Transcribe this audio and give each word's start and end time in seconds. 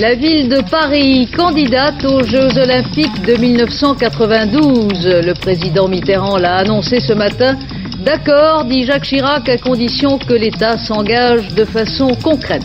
La 0.00 0.14
ville 0.14 0.48
de 0.48 0.60
Paris, 0.70 1.26
candidate 1.36 2.04
aux 2.04 2.22
Jeux 2.22 2.56
Olympiques 2.56 3.20
de 3.26 3.34
1992. 3.34 5.04
Le 5.24 5.32
président 5.34 5.88
Mitterrand 5.88 6.36
l'a 6.36 6.58
annoncé 6.58 7.00
ce 7.00 7.12
matin. 7.12 7.58
D'accord, 8.04 8.64
dit 8.64 8.84
Jacques 8.84 9.02
Chirac, 9.02 9.48
à 9.48 9.58
condition 9.58 10.18
que 10.18 10.34
l'État 10.34 10.78
s'engage 10.78 11.48
de 11.48 11.64
façon 11.64 12.14
concrète. 12.22 12.62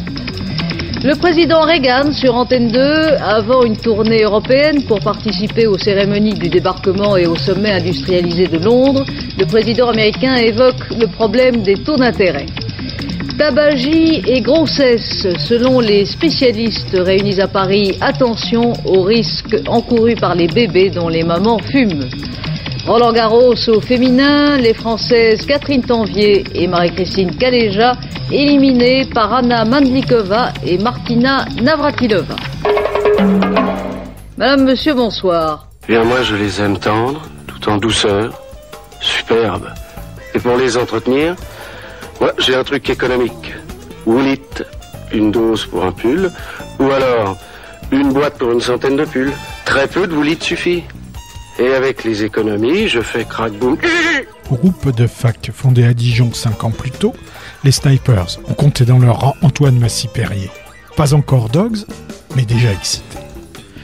Le 1.03 1.15
président 1.15 1.61
Reagan 1.61 2.11
sur 2.11 2.35
Antenne 2.35 2.67
2, 2.67 2.79
avant 3.19 3.63
une 3.63 3.77
tournée 3.77 4.21
européenne 4.21 4.83
pour 4.83 4.99
participer 4.99 5.65
aux 5.65 5.79
cérémonies 5.79 6.35
du 6.35 6.49
débarquement 6.49 7.17
et 7.17 7.25
au 7.25 7.35
sommet 7.35 7.71
industrialisé 7.71 8.45
de 8.45 8.59
Londres, 8.59 9.05
le 9.39 9.45
président 9.47 9.89
américain 9.89 10.35
évoque 10.35 10.87
le 10.99 11.07
problème 11.07 11.63
des 11.63 11.77
taux 11.77 11.97
d'intérêt. 11.97 12.45
Tabagie 13.37 14.21
et 14.27 14.41
grossesse, 14.41 15.27
selon 15.47 15.79
les 15.79 16.05
spécialistes 16.05 16.95
réunis 16.95 17.41
à 17.41 17.47
Paris, 17.47 17.97
attention 17.99 18.73
aux 18.85 19.01
risques 19.01 19.57
encourus 19.67 20.15
par 20.15 20.35
les 20.35 20.47
bébés 20.47 20.89
dont 20.89 21.09
les 21.09 21.23
mamans 21.23 21.57
fument. 21.71 22.07
Roland 22.85 23.11
Garros 23.11 23.55
au 23.69 23.81
féminin, 23.81 24.57
les 24.57 24.73
Françaises 24.73 25.45
Catherine 25.45 25.83
Tanvier 25.83 26.43
et 26.53 26.67
Marie-Christine 26.67 27.35
Kaléja 27.37 27.95
éliminées 28.31 29.05
par 29.05 29.33
Anna 29.33 29.65
Mandlikova 29.65 30.53
et 30.65 30.77
Martina 30.77 31.45
Navratilova. 31.61 32.35
Madame, 34.37 34.65
Monsieur, 34.65 34.93
bonsoir. 34.93 35.67
Bien, 35.87 36.03
moi, 36.03 36.21
je 36.21 36.35
les 36.35 36.61
aime 36.61 36.77
tendres, 36.77 37.21
tout 37.47 37.69
en 37.69 37.77
douceur, 37.77 38.33
superbes. 38.99 39.69
Et 40.35 40.39
pour 40.39 40.57
les 40.57 40.77
entretenir, 40.77 41.35
moi, 42.19 42.31
j'ai 42.37 42.55
un 42.55 42.63
truc 42.63 42.89
économique. 42.89 43.53
Woolit, 44.05 44.39
une 45.11 45.31
dose 45.31 45.65
pour 45.65 45.83
un 45.83 45.91
pull, 45.91 46.31
ou 46.79 46.91
alors 46.91 47.37
une 47.91 48.11
boîte 48.13 48.37
pour 48.37 48.51
une 48.51 48.61
centaine 48.61 48.97
de 48.97 49.05
pulls. 49.05 49.33
Très 49.65 49.87
peu 49.87 50.07
de 50.07 50.13
Woolit 50.13 50.37
suffit. 50.41 50.83
Et 51.59 51.73
avec 51.73 52.03
les 52.03 52.23
économies, 52.23 52.87
je 52.87 53.01
fais 53.01 53.25
crack-boom. 53.25 53.77
Groupe 54.51 54.95
de 54.95 55.07
fac 55.07 55.51
fondé 55.53 55.83
à 55.83 55.93
Dijon 55.93 56.31
cinq 56.33 56.63
ans 56.63 56.71
plus 56.71 56.91
tôt, 56.91 57.13
les 57.63 57.71
Snipers 57.71 58.39
ont 58.47 58.53
compté 58.53 58.85
dans 58.85 58.99
leur 58.99 59.19
rang 59.19 59.35
Antoine 59.41 59.79
Massy-Perrier. 59.79 60.51
Pas 60.95 61.13
encore 61.13 61.49
Dogs, 61.49 61.85
mais 62.35 62.43
déjà 62.43 62.71
excités. 62.71 63.19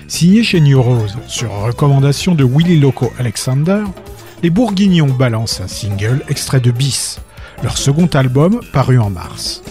Signé 0.08 0.44
chez 0.44 0.60
New 0.60 0.82
Rose 0.82 1.16
sur 1.28 1.52
recommandation 1.52 2.34
de 2.34 2.44
Willy 2.44 2.80
Loco 2.80 3.12
Alexander, 3.20 3.84
les 4.42 4.50
Bourguignons 4.50 5.08
balancent 5.08 5.62
un 5.62 5.68
single 5.68 6.24
extrait 6.30 6.60
de 6.60 6.72
Bis, 6.72 7.20
leur 7.64 7.78
second 7.78 8.08
album 8.08 8.62
paru 8.74 9.00
en 9.00 9.10
mars. 9.10 9.62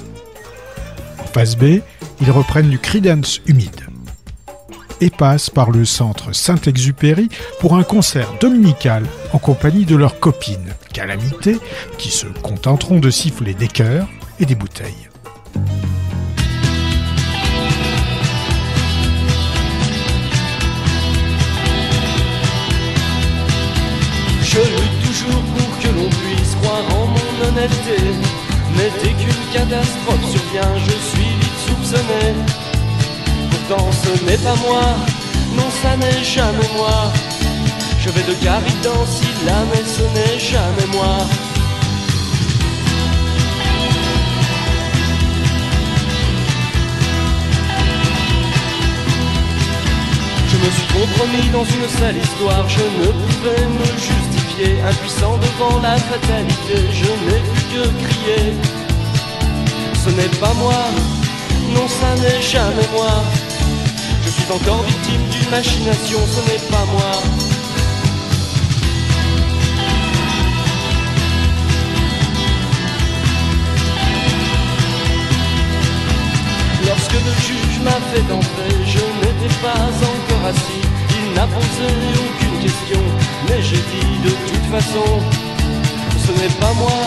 En 1.21 1.27
phase 1.27 1.57
B, 1.57 1.81
ils 2.21 2.31
reprennent 2.31 2.71
du 2.71 2.79
Credence 2.79 3.41
humide 3.47 3.83
et 5.01 5.11
passent 5.11 5.51
par 5.51 5.71
le 5.71 5.85
centre 5.85 6.33
Saint-Exupéry 6.35 7.29
pour 7.61 7.77
un 7.77 7.85
concert 7.85 8.33
dominical 8.41 9.05
en 9.33 9.39
compagnie 9.39 9.85
de 9.85 9.97
leurs 9.97 10.19
copines, 10.19 10.75
Calamité, 10.93 11.59
qui 11.99 12.11
se 12.11 12.27
contenteront 12.27 12.99
de 12.99 13.11
siffler 13.11 13.55
des 13.55 13.69
cœurs 13.69 14.09
et 14.41 14.47
des 14.47 14.57
bouteilles. 14.57 15.08
Mais 28.77 28.91
dès 29.03 29.11
qu'une 29.11 29.53
catastrophe 29.53 30.25
survient, 30.31 30.75
je 30.87 30.97
suis 31.09 31.33
vite 31.41 31.59
soupçonné. 31.67 32.35
Pourtant 33.51 33.91
ce 33.91 34.25
n'est 34.25 34.39
pas 34.39 34.55
moi, 34.67 34.83
non 35.57 35.69
ça 35.83 35.97
n'est 35.97 36.23
jamais 36.23 36.71
moi. 36.77 37.13
Je 38.01 38.11
vais 38.11 38.23
de 38.23 38.45
Garie 38.45 38.81
dans 38.85 39.05
Silla, 39.07 39.59
mais 39.73 39.83
ce 39.85 40.03
n'est 40.15 40.39
jamais 40.39 40.87
moi. 40.93 41.17
Je 50.51 50.57
me 50.57 50.71
suis 50.71 50.87
compromis 50.95 51.49
dans 51.53 51.65
une 51.65 51.89
sale 51.99 52.17
histoire, 52.17 52.69
je 52.69 52.81
ne 52.81 53.09
pouvais 53.13 53.67
me 53.79 53.87
justifier, 53.99 54.38
impuissant 54.65 55.39
devant 55.39 55.81
la 55.81 55.97
fatalité, 55.97 56.77
je 56.93 57.07
n'ai 57.07 57.41
plus 57.49 57.65
que 57.73 57.83
crier. 58.05 58.53
Ce 60.05 60.11
n'est 60.11 60.37
pas 60.41 60.53
moi, 60.55 60.75
non 61.75 61.87
ça 61.87 62.15
n'est 62.21 62.43
jamais 62.43 62.89
moi. 62.93 63.23
Je 64.25 64.31
suis 64.31 64.53
encore 64.53 64.83
victime 64.83 65.23
d'une 65.31 65.51
machination, 65.51 66.19
ce 66.27 66.51
n'est 66.51 66.71
pas 66.71 66.85
moi. 66.93 67.13
Lorsque 76.85 77.13
le 77.13 77.35
juge 77.47 77.79
m'a 77.85 77.99
fait 78.11 78.33
entrer, 78.33 78.75
je 78.87 78.99
n'étais 79.21 79.55
pas 79.63 79.85
encore 80.13 80.47
assis. 80.49 80.83
Il 81.21 81.35
n'a 81.35 81.47
posé 81.47 81.87
aucune 82.25 82.59
question, 82.61 83.03
mais 83.49 83.63
j'ai 83.63 83.77
dit 83.77 84.19
de 84.25 84.31
toute 84.31 84.67
façon, 84.71 85.05
ce 86.19 86.33
n'est 86.41 86.55
pas 86.61 86.73
moi. 86.75 86.99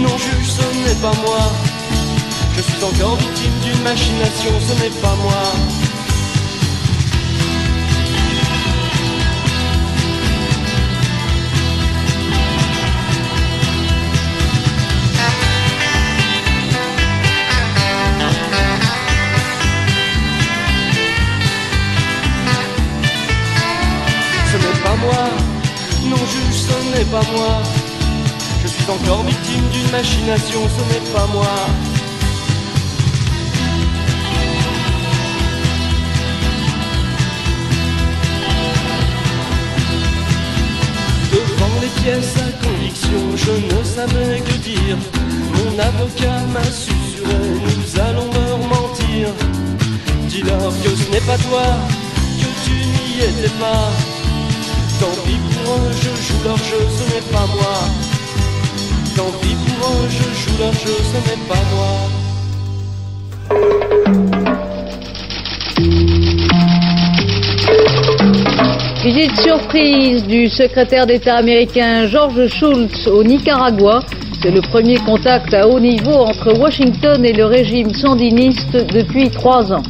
Non 0.00 0.16
juge, 0.18 0.50
ce 0.50 0.88
n'est 0.88 1.00
pas 1.00 1.14
moi. 1.24 1.38
Je 2.56 2.62
suis 2.62 2.84
encore 2.84 3.16
victime 3.16 3.52
d'une 3.62 3.82
machination, 3.82 4.52
ce 4.60 4.82
n'est 4.82 4.96
pas 5.00 5.14
moi. 5.22 5.83
Machination, 29.96 30.60
ce 30.76 30.82
n'est 30.92 31.06
pas 31.12 31.26
moi. 31.32 31.54
Devant 41.32 41.74
les 41.80 41.92
pièces 42.02 42.34
à 42.46 42.50
conviction, 42.64 43.22
je 43.36 43.52
ne 43.70 43.84
savais 43.84 44.40
que 44.40 44.56
dire. 44.70 44.98
Mon 45.56 45.78
avocat 45.78 46.40
m'a 46.54 46.64
susurré, 46.64 47.44
nous 47.78 48.00
allons 48.06 48.30
leur 48.38 48.58
mentir. 48.74 49.28
Dis-leur 50.28 50.72
que 50.82 50.90
ce 51.00 51.06
n'est 51.12 51.26
pas 51.30 51.38
toi, 51.46 51.66
que 52.40 52.50
tu 52.64 52.74
n'y 52.96 53.14
étais 53.28 53.54
pas. 53.60 53.86
Tant 54.98 55.16
pis 55.24 55.38
pour 55.50 55.74
eux, 55.76 55.92
je 56.02 56.12
joue 56.24 56.42
leur 56.44 56.56
jeu, 56.56 56.82
ce 56.98 57.04
n'est 57.14 57.28
pas 57.32 57.46
moi. 57.56 57.76
Tant 59.16 59.32
pis 59.40 59.54
joue 59.84 60.08
jeu. 60.08 60.94
Visite 69.04 69.36
surprise 69.42 70.24
du 70.24 70.48
secrétaire 70.48 71.06
d'État 71.06 71.36
américain 71.36 72.06
George 72.06 72.46
Shultz 72.48 73.06
au 73.06 73.22
Nicaragua. 73.22 74.02
C'est 74.42 74.50
le 74.50 74.62
premier 74.62 74.96
contact 74.96 75.52
à 75.52 75.68
haut 75.68 75.80
niveau 75.80 76.12
entre 76.12 76.58
Washington 76.58 77.24
et 77.24 77.32
le 77.32 77.44
régime 77.44 77.92
sandiniste 77.92 78.76
depuis 78.92 79.28
trois 79.30 79.72
ans. 79.72 79.82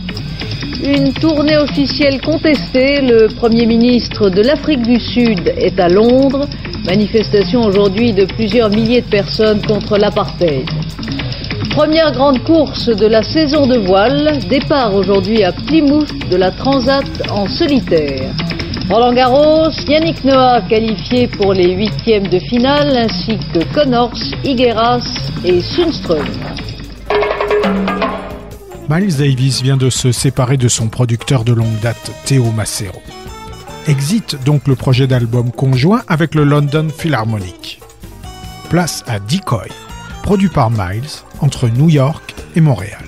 Une 0.83 1.13
tournée 1.13 1.57
officielle 1.57 2.21
contestée. 2.21 3.01
Le 3.01 3.29
Premier 3.29 3.67
ministre 3.67 4.29
de 4.29 4.43
l'Afrique 4.43 4.83
du 4.83 4.99
Sud 4.99 5.53
est 5.57 5.79
à 5.79 5.89
Londres. 5.89 6.49
Manifestation 6.85 7.63
aujourd'hui 7.63 8.13
de 8.13 8.27
plusieurs 8.27 8.69
milliers 8.69 9.01
de 9.01 9.09
personnes 9.09 9.61
contre 9.67 9.97
l'apartheid. 9.97 10.69
Première 11.71 12.13
grande 12.13 12.43
course 12.45 12.89
de 12.89 13.07
la 13.07 13.23
saison 13.23 13.67
de 13.67 13.79
voile. 13.79 14.39
Départ 14.49 14.95
aujourd'hui 14.95 15.43
à 15.43 15.53
Plymouth 15.53 16.29
de 16.29 16.37
la 16.37 16.51
Transat 16.51 17.05
en 17.31 17.49
solitaire. 17.49 18.31
Roland 18.91 19.15
Garros, 19.15 19.71
Yannick 19.89 20.25
Noah 20.25 20.61
qualifié 20.69 21.27
pour 21.27 21.55
les 21.55 21.75
huitièmes 21.75 22.29
de 22.29 22.39
finale, 22.39 22.95
ainsi 22.97 23.39
que 23.55 23.65
Connors, 23.73 24.13
Higueras 24.45 25.33
et 25.43 25.63
Sundström. 25.63 26.27
Miles 28.91 29.17
Davis 29.17 29.63
vient 29.63 29.79
de 29.79 29.89
se 29.89 30.13
séparer 30.13 30.59
de 30.59 30.69
son 30.69 30.89
producteur 30.89 31.45
de 31.45 31.55
longue 31.55 31.81
date, 31.81 32.13
Théo 32.27 32.53
Macero. 32.53 33.01
Exit 33.87 34.43
donc 34.47 34.67
le 34.67 34.77
projet 34.77 35.07
d'album 35.07 35.53
conjoint 35.53 36.05
avec 36.09 36.35
le 36.35 36.45
London 36.45 36.89
Philharmonic. 36.89 37.83
Place 38.71 39.05
à 39.07 39.19
Decoy, 39.19 39.69
produit 40.23 40.49
par 40.49 40.71
Miles 40.71 41.11
entre 41.41 41.69
New 41.69 41.91
York 41.91 42.35
et 42.57 42.63
Montréal. 42.63 43.05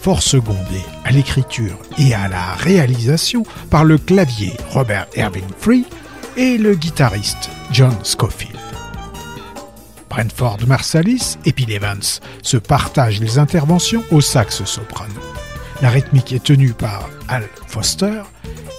Fort 0.00 0.22
secondé 0.22 0.80
à 1.04 1.10
l'écriture 1.10 1.78
et 1.98 2.14
à 2.14 2.26
la 2.28 2.54
réalisation 2.54 3.42
par 3.68 3.84
le 3.84 3.98
clavier 3.98 4.54
Robert 4.70 5.08
Irving 5.14 5.44
Free 5.58 5.84
et 6.38 6.56
le 6.56 6.74
guitariste 6.74 7.50
John 7.70 7.94
Scofield. 8.02 8.58
Brentford 10.08 10.60
Marsalis 10.66 11.36
et 11.44 11.52
Bill 11.52 11.70
Evans 11.70 12.20
se 12.40 12.56
partagent 12.56 13.20
les 13.20 13.38
interventions 13.38 14.04
au 14.10 14.22
sax 14.22 14.64
soprano. 14.64 15.20
La 15.82 15.90
rythmique 15.90 16.32
est 16.32 16.44
tenue 16.44 16.72
par 16.72 17.10
Al 17.28 17.46
Foster 17.66 18.22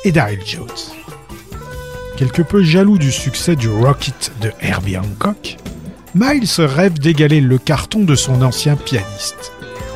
et 0.06 0.12
Daryl 0.12 0.40
Jones. 0.46 0.70
Quelque 2.16 2.42
peu 2.42 2.64
jaloux 2.64 2.98
du 2.98 3.12
succès 3.12 3.58
du 3.58 3.68
Rocket 3.68 4.32
de 4.40 4.52
Herbie 4.62 4.98
Hancock, 4.98 5.58
Miles 6.14 6.48
rêve 6.60 6.98
d'égaler 6.98 7.42
le 7.42 7.58
carton 7.58 8.06
de 8.06 8.16
son 8.16 8.42
ancien 8.42 8.78
pianiste 8.78 9.52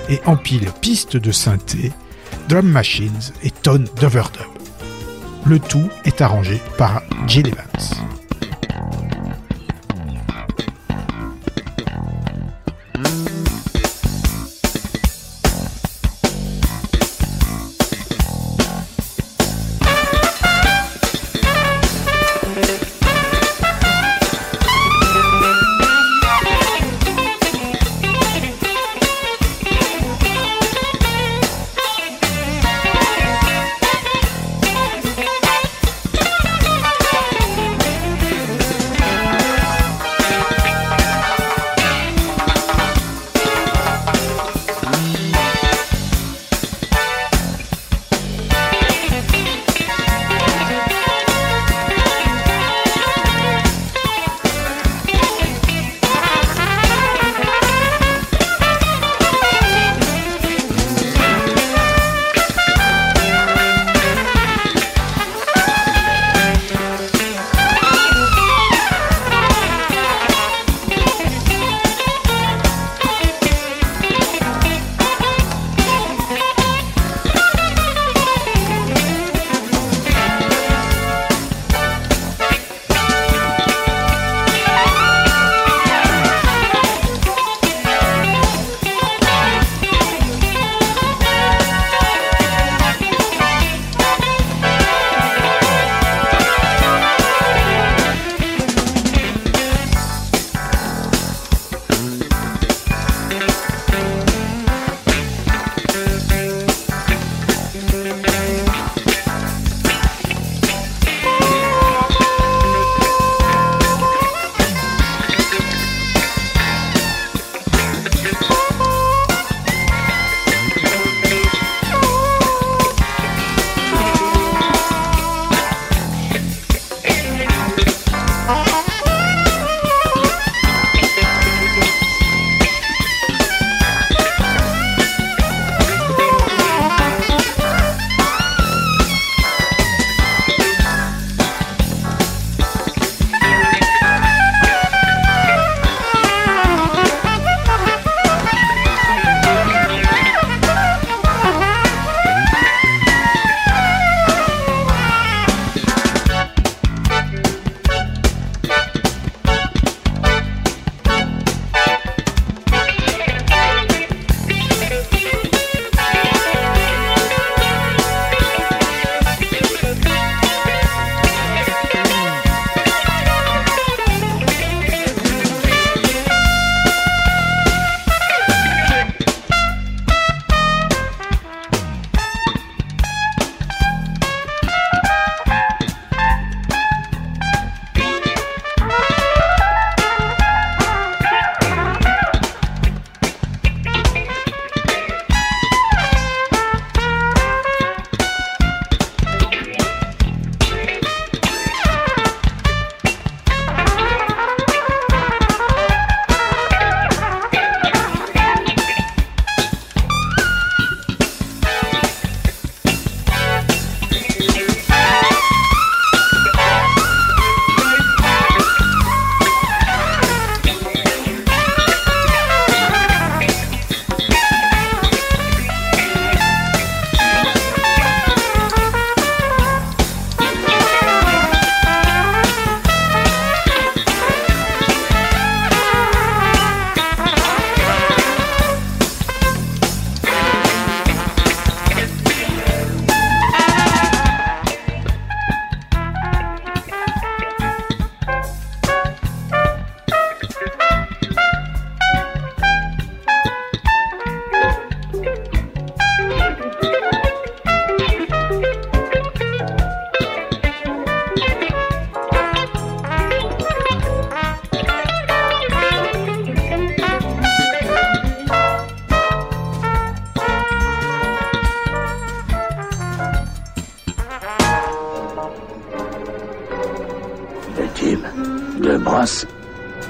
et 0.09 0.19
empile 0.25 0.69
pistes 0.81 1.15
de 1.15 1.31
synthé, 1.31 1.93
drum 2.49 2.67
machines 2.67 3.31
et 3.43 3.51
tonnes 3.51 3.87
d'overdub. 4.01 4.41
Le 5.45 5.59
tout 5.59 5.89
est 6.03 6.19
arrangé 6.19 6.59
par 6.77 7.03
Jill 7.25 7.47
Evans. 7.47 8.08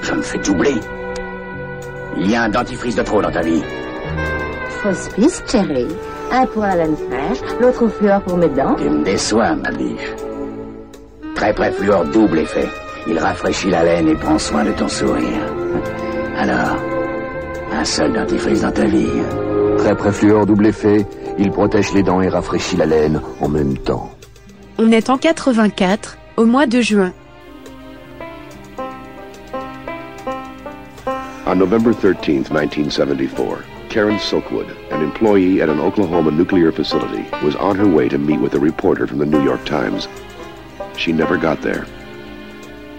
Je 0.01 0.13
me 0.13 0.21
fais 0.21 0.39
doubler. 0.39 0.75
Il 2.17 2.29
y 2.29 2.35
a 2.35 2.43
un 2.43 2.49
dentifrice 2.49 2.95
de 2.95 3.03
trop 3.03 3.21
dans 3.21 3.31
ta 3.31 3.41
vie. 3.41 3.63
Fausse 4.81 5.09
piste, 5.09 5.49
chérie. 5.49 5.87
Un 6.31 6.45
pour 6.45 6.61
la 6.61 6.75
laine 6.75 6.95
fraîche, 6.95 7.39
l'autre 7.59 7.85
au 7.85 7.89
fluor 7.89 8.21
pour 8.21 8.37
mes 8.37 8.49
dents. 8.49 8.75
Tu 8.75 8.89
me 8.89 9.03
déçois, 9.03 9.55
ma 9.55 9.71
biche. 9.71 10.13
Très 11.35 11.53
près 11.53 11.71
fluor 11.71 12.05
double 12.05 12.39
effet. 12.39 12.67
Il 13.07 13.17
rafraîchit 13.17 13.69
la 13.69 13.83
laine 13.83 14.09
et 14.09 14.15
prend 14.15 14.37
soin 14.37 14.63
de 14.63 14.71
ton 14.71 14.87
sourire. 14.87 15.53
Alors, 16.37 16.77
un 17.71 17.85
seul 17.85 18.13
dentifrice 18.13 18.61
dans 18.61 18.71
ta 18.71 18.85
vie. 18.85 19.21
Très 19.77 19.95
près 19.95 20.11
fluor 20.11 20.45
double 20.45 20.67
effet. 20.67 21.05
Il 21.37 21.51
protège 21.51 21.93
les 21.93 22.03
dents 22.03 22.21
et 22.21 22.29
rafraîchit 22.29 22.77
la 22.77 22.85
laine 22.85 23.21
en 23.39 23.47
même 23.47 23.77
temps. 23.77 24.11
On 24.77 24.91
est 24.91 25.09
en 25.09 25.17
84, 25.17 26.17
au 26.37 26.45
mois 26.45 26.67
de 26.67 26.81
juin. 26.81 27.13
On 31.49 31.57
November 31.57 31.93
13th, 31.93 32.51
1974, 32.51 33.65
Karen 33.89 34.19
Silkwood, 34.19 34.69
an 34.91 35.01
employee 35.01 35.63
at 35.63 35.69
an 35.69 35.79
Oklahoma 35.79 36.29
nuclear 36.29 36.71
facility, 36.71 37.25
was 37.43 37.55
on 37.55 37.75
her 37.75 37.87
way 37.87 38.07
to 38.07 38.19
meet 38.19 38.39
with 38.39 38.53
a 38.53 38.59
reporter 38.59 39.07
from 39.07 39.17
the 39.17 39.25
New 39.25 39.43
York 39.43 39.65
Times. 39.65 40.07
She 40.95 41.11
never 41.11 41.37
got 41.39 41.63
there. 41.63 41.87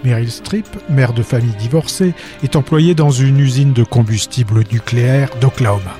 Meryl 0.03 0.29
Streep, 0.29 0.65
mère 0.89 1.13
de 1.13 1.23
famille 1.23 1.55
divorcée, 1.59 2.13
est 2.43 2.57
employée 2.57 2.93
dans 2.93 3.09
une 3.09 3.39
usine 3.39 3.71
de 3.71 3.85
combustible 3.85 4.65
nucléaire 4.69 5.29
d'Oklahoma. 5.39 5.95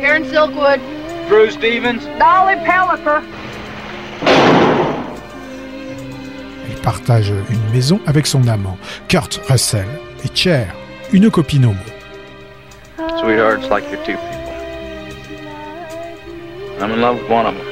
Karen 0.00 0.24
Silkwood. 0.24 0.80
Drew 1.28 1.52
Stevens. 1.52 2.02
Dolly 2.18 2.56
Pellifer. 2.66 3.22
Elle 6.68 6.82
partage 6.82 7.32
une 7.48 7.72
maison 7.72 8.00
avec 8.06 8.26
son 8.26 8.48
amant, 8.48 8.76
Kurt 9.06 9.40
Russell, 9.48 9.86
et 10.24 10.28
Cher, 10.34 10.74
une 11.12 11.30
copine 11.30 11.64
homo. 11.66 11.78
Sweetheart, 13.20 13.60
it's 13.60 13.70
like 13.70 13.84
you're 13.90 14.04
two 14.04 14.16
people. 14.16 14.38
I'm 16.80 16.92
in 16.92 17.00
love 17.00 17.20
with 17.20 17.30
one 17.30 17.46
of 17.46 17.54
them. 17.54 17.64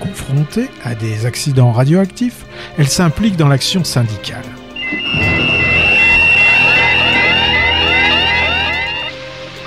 Confrontée 0.00 0.68
à 0.84 0.94
des 0.94 1.26
accidents 1.26 1.72
radioactifs, 1.72 2.44
elle 2.78 2.88
s'implique 2.88 3.36
dans 3.36 3.48
l'action 3.48 3.84
syndicale. 3.84 4.44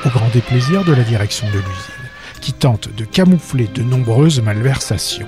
Au 0.05 0.09
grand 0.09 0.29
déplaisir 0.33 0.83
de 0.85 0.93
la 0.93 1.03
direction 1.03 1.47
de 1.47 1.57
l'usine, 1.57 2.09
qui 2.39 2.53
tente 2.53 2.89
de 2.95 3.03
camoufler 3.03 3.67
de 3.67 3.81
nombreuses 3.81 4.41
malversations. 4.41 5.27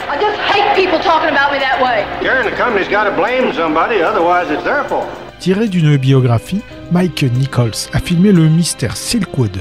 I 0.00 0.16
just 0.18 0.38
hate 0.38 0.74
people 0.76 0.98
talking 1.00 1.30
about 1.30 1.52
me 1.52 1.58
that 1.58 1.82
way. 1.82 2.06
Karen, 2.22 2.44
the 2.48 2.56
company's 2.56 2.88
got 2.88 3.04
to 3.04 3.10
blame 3.10 3.52
somebody, 3.52 4.02
otherwise 4.02 4.50
it's 4.50 4.64
their 4.64 4.84
fault. 4.84 5.23
Tiré 5.44 5.68
d'une 5.68 5.98
biographie, 5.98 6.62
Mike 6.90 7.22
Nichols 7.34 7.90
a 7.92 8.00
filmé 8.00 8.32
le 8.32 8.48
mystère 8.48 8.96
Silkwood, 8.96 9.58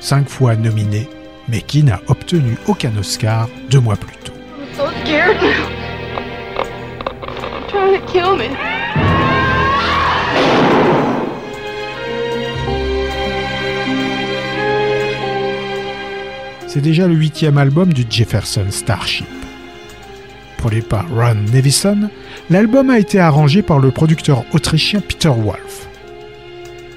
cinq 0.00 0.30
fois 0.30 0.56
nominé, 0.56 1.10
mais 1.46 1.60
qui 1.60 1.82
n'a 1.82 2.00
obtenu 2.08 2.56
aucun 2.66 2.96
Oscar 2.96 3.46
deux 3.68 3.80
mois 3.80 3.96
plus 3.96 4.16
tôt. 4.24 4.32
C'est 16.66 16.80
déjà 16.80 17.06
le 17.06 17.14
huitième 17.14 17.58
album 17.58 17.92
du 17.92 18.06
Jefferson 18.08 18.64
Starship. 18.70 19.26
Produit 20.56 20.80
par 20.80 21.06
Ron 21.10 21.34
Nevison, 21.52 22.08
l'album 22.50 22.90
a 22.90 22.98
été 22.98 23.18
arrangé 23.18 23.62
par 23.62 23.78
le 23.78 23.90
producteur 23.90 24.44
autrichien 24.52 25.00
Peter 25.00 25.28
Wolf. 25.28 25.88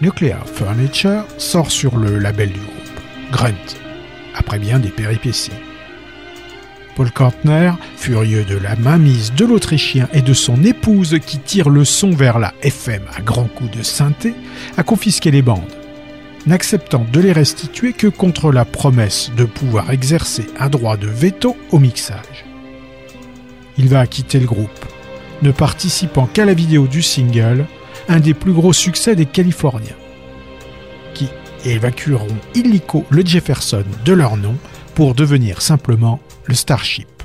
Nuclear 0.01 0.47
Furniture 0.47 1.23
sort 1.37 1.71
sur 1.71 1.97
le 1.97 2.19
label 2.19 2.49
du 2.49 2.59
groupe, 2.59 3.31
Grunt, 3.31 3.75
après 4.35 4.59
bien 4.59 4.79
des 4.79 4.89
péripéties. 4.89 5.51
Paul 6.95 7.11
Kantner, 7.11 7.71
furieux 7.95 8.43
de 8.43 8.57
la 8.57 8.75
mainmise 8.75 9.33
de 9.33 9.45
l'Autrichien 9.45 10.07
et 10.13 10.21
de 10.21 10.33
son 10.33 10.63
épouse 10.63 11.17
qui 11.25 11.39
tire 11.39 11.69
le 11.69 11.85
son 11.85 12.11
vers 12.11 12.39
la 12.39 12.53
FM 12.61 13.03
à 13.15 13.21
grands 13.21 13.47
coups 13.47 13.71
de 13.71 13.83
synthé, 13.83 14.33
a 14.77 14.83
confisqué 14.83 15.31
les 15.31 15.41
bandes, 15.41 15.63
n'acceptant 16.45 17.05
de 17.11 17.19
les 17.21 17.31
restituer 17.31 17.93
que 17.93 18.07
contre 18.07 18.51
la 18.51 18.65
promesse 18.65 19.31
de 19.35 19.45
pouvoir 19.45 19.91
exercer 19.91 20.47
un 20.59 20.69
droit 20.69 20.97
de 20.97 21.07
veto 21.07 21.55
au 21.71 21.79
mixage. 21.79 22.45
Il 23.77 23.87
va 23.87 24.05
quitter 24.07 24.39
le 24.39 24.45
groupe, 24.45 24.85
ne 25.41 25.51
participant 25.51 26.27
qu'à 26.27 26.45
la 26.45 26.53
vidéo 26.53 26.87
du 26.87 27.01
single, 27.01 27.65
un 28.07 28.19
des 28.19 28.33
plus 28.33 28.53
gros 28.53 28.73
succès 28.73 29.15
des 29.15 29.25
Californiens, 29.25 29.95
qui 31.13 31.27
évacueront 31.65 32.37
illico 32.55 33.05
le 33.09 33.25
Jefferson 33.25 33.85
de 34.05 34.13
leur 34.13 34.37
nom 34.37 34.55
pour 34.95 35.15
devenir 35.15 35.61
simplement 35.61 36.19
le 36.45 36.55
Starship. 36.55 37.18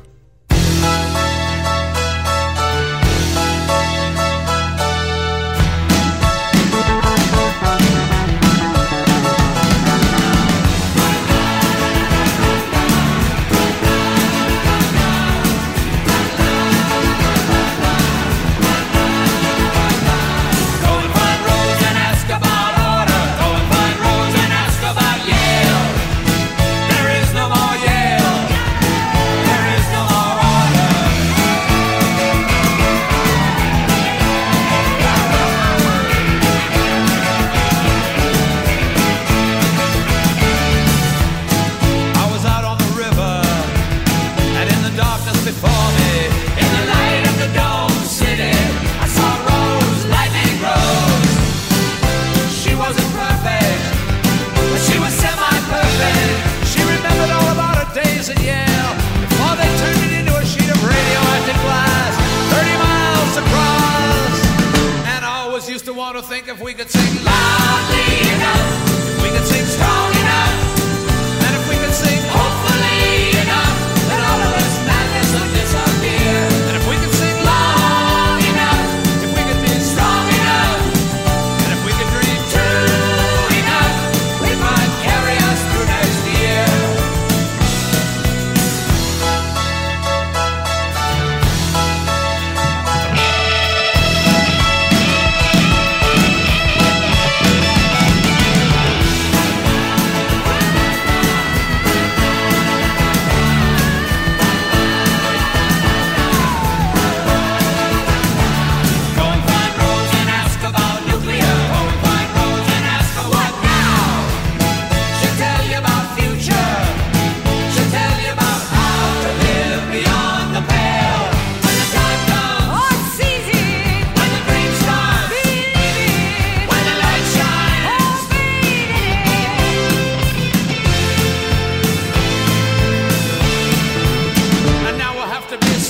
optimist. 135.55 135.84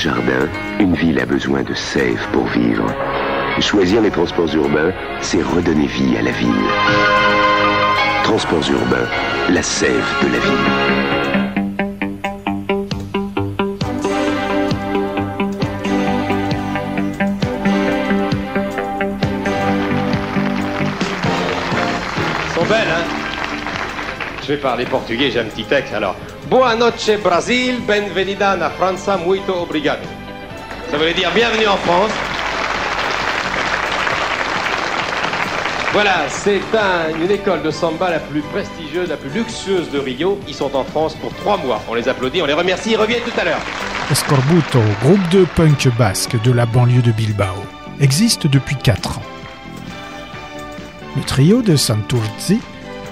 Jardin, 0.00 0.48
une 0.78 0.94
ville 0.94 1.20
a 1.20 1.26
besoin 1.26 1.62
de 1.62 1.74
sève 1.74 2.26
pour 2.32 2.46
vivre. 2.46 2.86
Choisir 3.60 4.00
les 4.00 4.10
transports 4.10 4.52
urbains, 4.54 4.92
c'est 5.20 5.42
redonner 5.42 5.86
vie 5.86 6.16
à 6.16 6.22
la 6.22 6.30
ville. 6.30 6.48
Transports 8.24 8.70
urbains, 8.70 9.06
la 9.50 9.62
sève 9.62 10.08
de 10.22 10.32
la 10.32 10.38
ville. 10.38 11.29
Je 24.50 24.56
vais 24.56 24.60
parler 24.62 24.84
portugais, 24.84 25.30
j'ai 25.30 25.38
un 25.38 25.44
petit 25.44 25.62
texte 25.62 25.94
alors. 25.94 26.16
Boa 26.48 26.74
noche 26.74 27.16
Brasil, 27.22 27.76
benvenida 27.86 28.56
na 28.56 28.68
França, 28.68 29.16
muito 29.16 29.52
obrigado. 29.54 30.02
Ça 30.90 30.96
veut 30.98 31.12
dire 31.12 31.30
bienvenue 31.32 31.68
en 31.68 31.76
France. 31.76 32.10
Voilà, 35.92 36.24
c'est 36.28 36.60
un- 36.74 37.16
une 37.24 37.30
école 37.30 37.62
de 37.62 37.70
samba 37.70 38.10
la 38.10 38.18
plus 38.18 38.40
prestigieuse, 38.40 39.08
la 39.10 39.16
plus 39.16 39.30
luxueuse 39.30 39.88
de 39.92 40.00
Rio. 40.00 40.40
Ils 40.48 40.54
sont 40.56 40.74
en 40.74 40.82
France 40.82 41.14
pour 41.14 41.32
trois 41.36 41.56
mois. 41.56 41.80
On 41.88 41.94
les 41.94 42.08
applaudit, 42.08 42.42
on 42.42 42.46
les 42.46 42.52
remercie. 42.52 42.90
Ils 42.90 42.96
reviennent 42.96 43.22
tout 43.22 43.40
à 43.40 43.44
l'heure. 43.44 43.60
Escorbuto, 44.10 44.80
groupe 45.04 45.28
de 45.28 45.44
punk 45.54 45.86
basque 45.96 46.42
de 46.42 46.50
la 46.50 46.66
banlieue 46.66 47.02
de 47.02 47.12
Bilbao, 47.12 47.54
existe 48.00 48.48
depuis 48.48 48.74
4 48.74 49.18
ans. 49.18 49.22
Le 51.16 51.22
trio 51.22 51.62
de 51.62 51.76
Santurzi, 51.76 52.60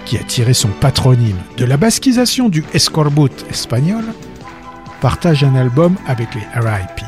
qui 0.08 0.16
a 0.16 0.22
tiré 0.22 0.54
son 0.54 0.68
patronyme 0.68 1.36
de 1.58 1.66
la 1.66 1.76
basquisation 1.76 2.48
du 2.48 2.64
escorbut 2.72 3.44
espagnol, 3.50 4.04
partage 5.02 5.44
un 5.44 5.54
album 5.54 5.96
avec 6.06 6.34
les 6.34 6.46
RIP, 6.54 7.04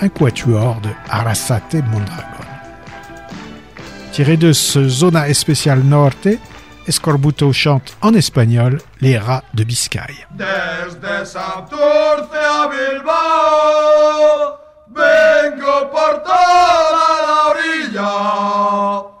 un 0.00 0.08
quatuor 0.08 0.80
de 0.82 0.90
Arrasate 1.10 1.82
Mondragon. 1.90 2.46
Tiré 4.12 4.36
de 4.36 4.52
ce 4.52 4.88
Zona 4.88 5.28
Especial 5.28 5.80
Norte, 5.80 6.38
Escorbuto 6.86 7.52
chante 7.52 7.92
en 8.02 8.14
espagnol 8.14 8.80
les 9.00 9.18
rats 9.18 9.42
de 9.54 9.64
Biscaye. 9.64 10.26
Desde 10.30 11.26
Santurce 11.26 12.34
a 12.34 12.68
Bilbao, 12.68 14.58
vengo 14.88 15.90
por 15.90 16.22
toda 16.22 17.16
la 17.26 17.50
orilla. 17.50 19.11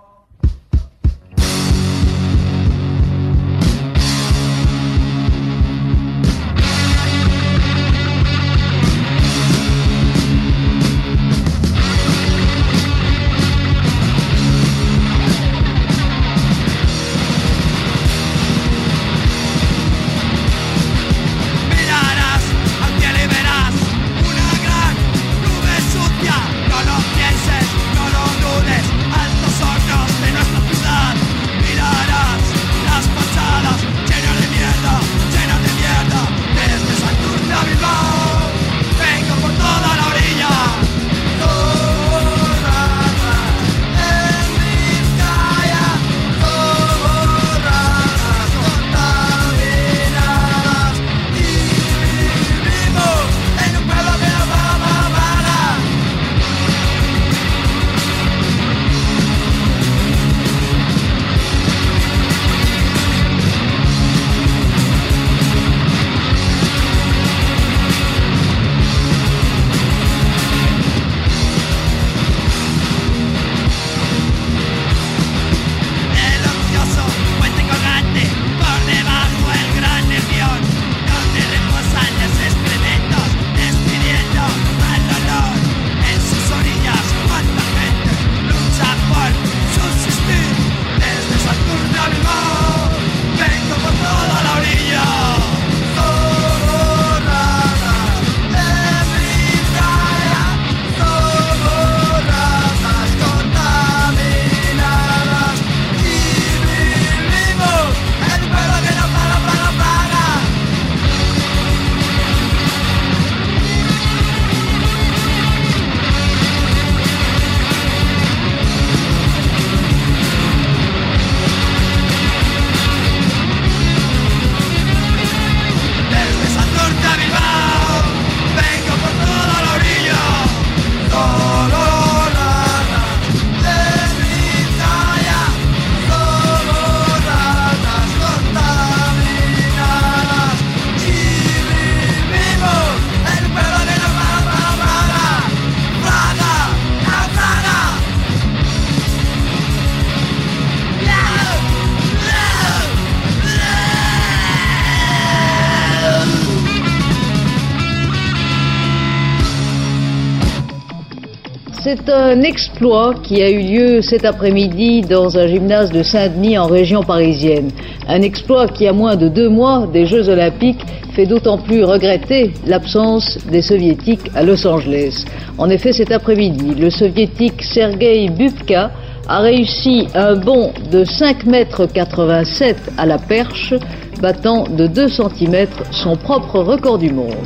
Un 162.32 162.42
exploit 162.44 163.12
qui 163.22 163.42
a 163.42 163.50
eu 163.50 163.60
lieu 163.60 164.00
cet 164.00 164.24
après-midi 164.24 165.02
dans 165.02 165.36
un 165.36 165.46
gymnase 165.46 165.90
de 165.90 166.02
Saint-Denis 166.02 166.56
en 166.56 166.66
région 166.66 167.02
parisienne. 167.02 167.70
Un 168.08 168.22
exploit 168.22 168.68
qui, 168.68 168.86
à 168.86 168.94
moins 168.94 169.16
de 169.16 169.28
deux 169.28 169.50
mois 169.50 169.86
des 169.92 170.06
Jeux 170.06 170.30
Olympiques, 170.30 170.80
fait 171.14 171.26
d'autant 171.26 171.58
plus 171.58 171.84
regretter 171.84 172.54
l'absence 172.66 173.38
des 173.50 173.60
Soviétiques 173.60 174.30
à 174.34 174.42
Los 174.42 174.66
Angeles. 174.66 175.26
En 175.58 175.68
effet, 175.68 175.92
cet 175.92 176.10
après-midi, 176.10 176.74
le 176.74 176.88
Soviétique 176.88 177.62
Sergei 177.62 178.30
Bubka 178.30 178.90
a 179.28 179.40
réussi 179.40 180.08
un 180.14 180.34
bond 180.34 180.72
de 180.90 181.04
5 181.04 181.44
mètres 181.44 181.84
87 181.84 182.76
à 182.96 183.04
la 183.04 183.18
perche, 183.18 183.74
battant 184.22 184.64
de 184.64 184.86
2 184.86 185.08
cm 185.08 185.66
son 185.90 186.16
propre 186.16 186.60
record 186.60 186.96
du 186.96 187.12
monde. 187.12 187.36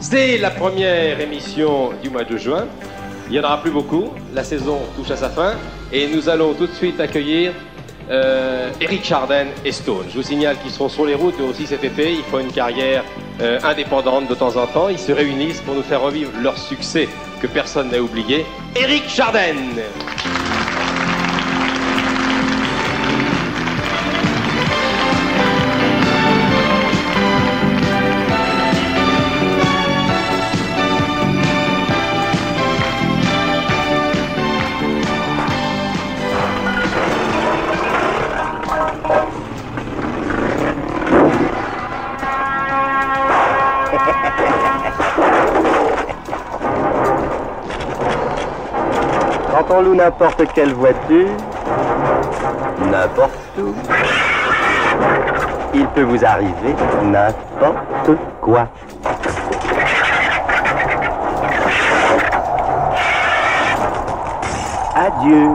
C'est 0.00 0.38
la 0.38 0.50
première 0.50 1.20
émission 1.20 1.90
du 2.02 2.08
mois 2.08 2.24
de 2.24 2.38
juin. 2.38 2.66
Il 3.28 3.32
n'y 3.32 3.40
en 3.40 3.44
aura 3.44 3.60
plus 3.60 3.70
beaucoup. 3.70 4.10
La 4.34 4.44
saison 4.44 4.78
touche 4.96 5.10
à 5.10 5.16
sa 5.16 5.30
fin. 5.30 5.54
Et 5.92 6.08
nous 6.08 6.28
allons 6.28 6.54
tout 6.54 6.66
de 6.66 6.72
suite 6.72 7.00
accueillir 7.00 7.52
euh, 8.10 8.70
Eric 8.80 9.04
Chardin 9.04 9.46
et 9.64 9.72
Stone. 9.72 10.04
Je 10.10 10.16
vous 10.16 10.22
signale 10.22 10.56
qu'ils 10.60 10.70
seront 10.70 10.88
sur 10.88 11.06
les 11.06 11.14
routes 11.14 11.40
aussi 11.40 11.66
cet 11.66 11.84
été. 11.84 12.12
Ils 12.12 12.24
font 12.24 12.38
une 12.38 12.52
carrière 12.52 13.02
euh, 13.40 13.58
indépendante 13.64 14.28
de 14.28 14.34
temps 14.34 14.56
en 14.56 14.66
temps. 14.66 14.88
Ils 14.88 14.98
se 14.98 15.12
réunissent 15.12 15.62
pour 15.62 15.74
nous 15.74 15.82
faire 15.82 16.02
revivre 16.02 16.30
leur 16.42 16.58
succès 16.58 17.08
que 17.40 17.46
personne 17.46 17.90
n'a 17.90 18.00
oublié. 18.00 18.44
Eric 18.76 19.08
Chardin 19.08 19.54
N'importe 49.94 50.42
quelle 50.52 50.74
voiture, 50.74 51.28
n'importe 52.90 53.30
où. 53.58 53.72
Il 55.72 55.86
peut 55.86 56.02
vous 56.02 56.24
arriver 56.24 56.74
n'importe 57.04 58.18
quoi. 58.40 58.66
Adieu. 64.96 65.48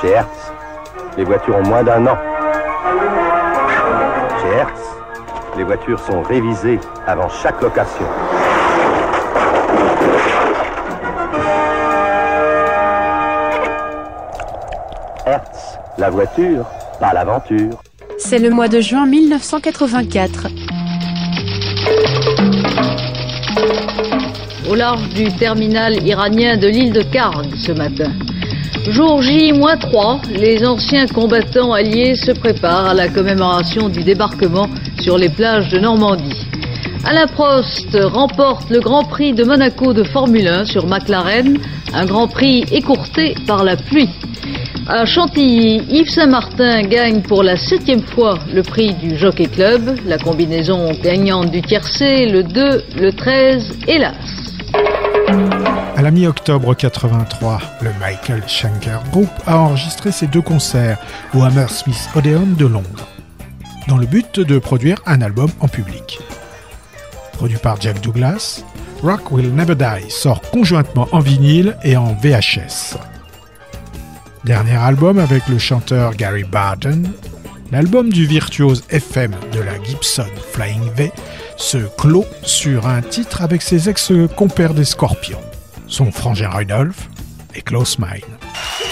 Chez 0.00 0.10
Hertz, 0.10 0.52
les 1.16 1.22
voitures 1.22 1.56
ont 1.58 1.68
moins 1.68 1.84
d'un 1.84 2.04
an. 2.04 2.18
Chez 4.42 4.56
Hertz, 4.56 4.96
les 5.56 5.62
voitures 5.62 6.00
sont 6.00 6.22
révisées 6.22 6.80
avant 7.06 7.28
chaque 7.28 7.62
location. 7.62 8.06
La 15.98 16.10
voiture, 16.10 16.66
pas 17.00 17.12
l'aventure. 17.12 17.82
C'est 18.18 18.38
le 18.38 18.50
mois 18.50 18.68
de 18.68 18.80
juin 18.80 19.06
1984. 19.06 20.46
Au 24.70 24.74
large 24.74 25.08
du 25.10 25.32
terminal 25.32 26.06
iranien 26.06 26.56
de 26.56 26.66
l'île 26.66 26.92
de 26.92 27.02
Karg 27.02 27.46
ce 27.56 27.72
matin. 27.72 28.12
Jour 28.90 29.22
J-3, 29.22 30.28
les 30.28 30.64
anciens 30.66 31.06
combattants 31.06 31.72
alliés 31.72 32.14
se 32.14 32.32
préparent 32.32 32.88
à 32.88 32.94
la 32.94 33.08
commémoration 33.08 33.88
du 33.88 34.04
débarquement 34.04 34.68
sur 35.00 35.18
les 35.18 35.28
plages 35.28 35.68
de 35.70 35.78
Normandie. 35.78 36.46
Alain 37.04 37.26
Prost 37.26 37.96
remporte 38.00 38.68
le 38.70 38.80
Grand 38.80 39.04
Prix 39.04 39.32
de 39.32 39.44
Monaco 39.44 39.92
de 39.92 40.02
Formule 40.02 40.48
1 40.48 40.64
sur 40.66 40.86
McLaren, 40.86 41.58
un 41.94 42.04
Grand 42.04 42.28
Prix 42.28 42.64
écourté 42.70 43.34
par 43.46 43.64
la 43.64 43.76
pluie. 43.76 44.10
À 44.88 45.04
Chantilly, 45.04 45.82
Yves 45.88 46.10
Saint-Martin 46.10 46.82
gagne 46.82 47.20
pour 47.20 47.42
la 47.42 47.56
septième 47.56 48.02
fois 48.02 48.38
le 48.54 48.62
prix 48.62 48.94
du 48.94 49.16
Jockey 49.16 49.46
Club, 49.46 49.98
la 50.06 50.16
combinaison 50.16 50.92
gagnante 51.02 51.50
du 51.50 51.60
tiercé, 51.60 52.26
le 52.26 52.44
2, 52.44 52.84
le 52.96 53.10
13 53.10 53.78
et 53.88 53.98
l'As. 53.98 54.14
À 55.96 56.02
la 56.02 56.12
mi-octobre 56.12 56.72
83, 56.76 57.60
le 57.82 57.90
Michael 57.98 58.44
Schenker 58.46 59.00
Group 59.10 59.28
a 59.48 59.58
enregistré 59.58 60.12
ses 60.12 60.28
deux 60.28 60.40
concerts 60.40 60.98
au 61.34 61.42
Hammersmith 61.42 62.08
Odeon 62.14 62.46
de 62.56 62.66
Londres, 62.66 63.08
dans 63.88 63.96
le 63.96 64.06
but 64.06 64.38
de 64.38 64.60
produire 64.60 64.98
un 65.04 65.20
album 65.20 65.50
en 65.58 65.66
public. 65.66 66.20
Produit 67.32 67.58
par 67.58 67.80
Jack 67.80 68.00
Douglas, 68.02 68.62
Rock 69.02 69.32
Will 69.32 69.52
Never 69.52 69.74
Die 69.74 70.10
sort 70.10 70.42
conjointement 70.42 71.08
en 71.10 71.18
vinyle 71.18 71.76
et 71.82 71.96
en 71.96 72.14
VHS. 72.14 72.96
Dernier 74.46 74.76
album 74.76 75.18
avec 75.18 75.48
le 75.48 75.58
chanteur 75.58 76.14
Gary 76.14 76.44
Barton, 76.44 77.02
l'album 77.72 78.12
du 78.12 78.26
virtuose 78.26 78.84
FM 78.90 79.32
de 79.52 79.58
la 79.58 79.82
Gibson 79.82 80.30
Flying 80.52 80.88
V 80.94 81.10
se 81.56 81.78
clôt 81.98 82.24
sur 82.42 82.86
un 82.86 83.02
titre 83.02 83.42
avec 83.42 83.60
ses 83.60 83.88
ex-compères 83.88 84.72
des 84.72 84.84
Scorpions, 84.84 85.40
son 85.88 86.12
frangin 86.12 86.48
Rudolph 86.48 87.08
et 87.56 87.60
Close 87.60 87.98
Mine. 87.98 88.85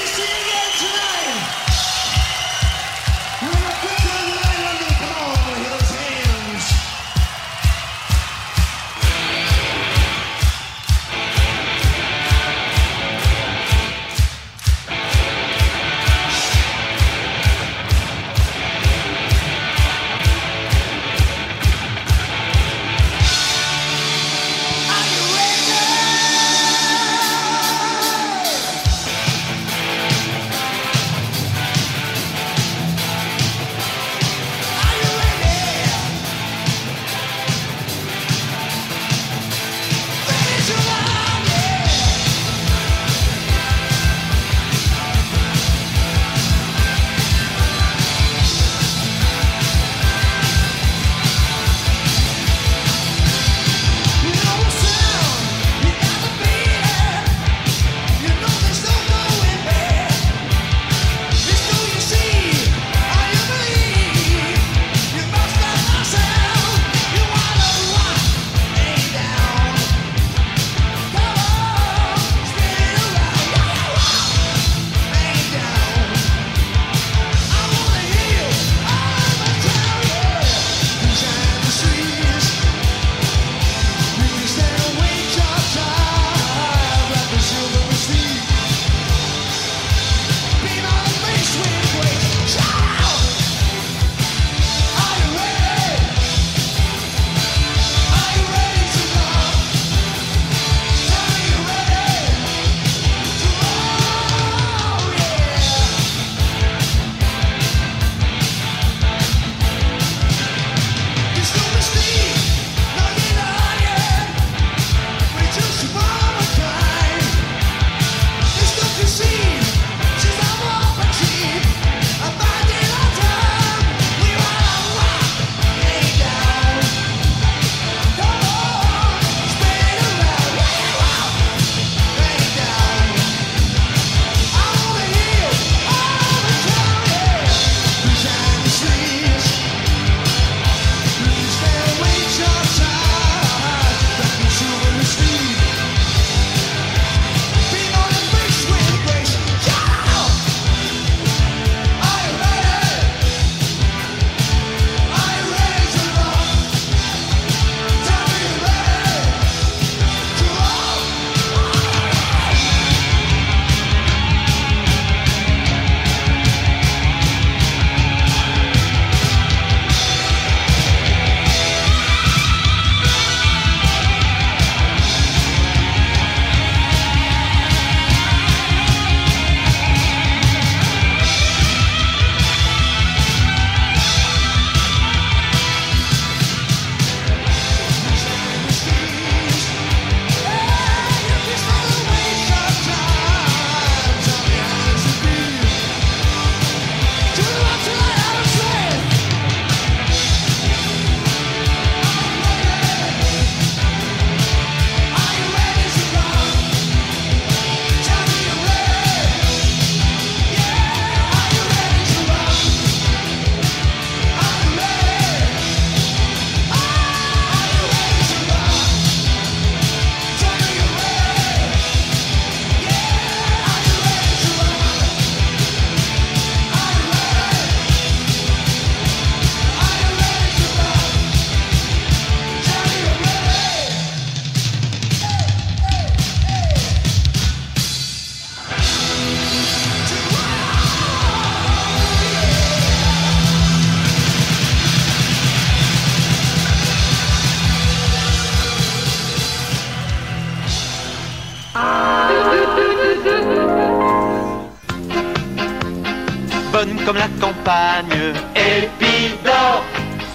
Bonne 256.74 256.96
comme 257.04 257.16
la 257.16 257.28
campagne. 257.40 258.34
Épidore, 258.56 259.84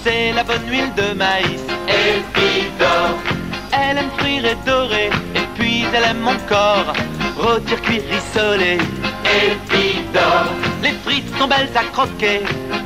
c'est 0.03 0.31
la 0.31 0.43
bonne 0.45 0.65
huile 0.69 0.91
de 0.95 1.13
maïs. 1.13 1.65
Épidore, 2.07 3.17
elle 3.73 3.97
aime 3.97 4.11
frire 4.17 4.45
et 4.45 4.57
dorer, 4.65 5.09
et 5.35 5.47
puis 5.55 5.85
elle 5.93 6.05
aime 6.11 6.21
mon 6.21 6.37
corps, 6.47 6.93
rôtir, 7.37 7.81
cuire, 7.81 8.03
rissoler. 8.09 8.77
Épidore, 9.47 10.51
les 10.81 10.95
frites 11.03 11.29
sont 11.37 11.49
belles 11.49 11.75
à 11.75 11.83
croquer. 11.95 12.39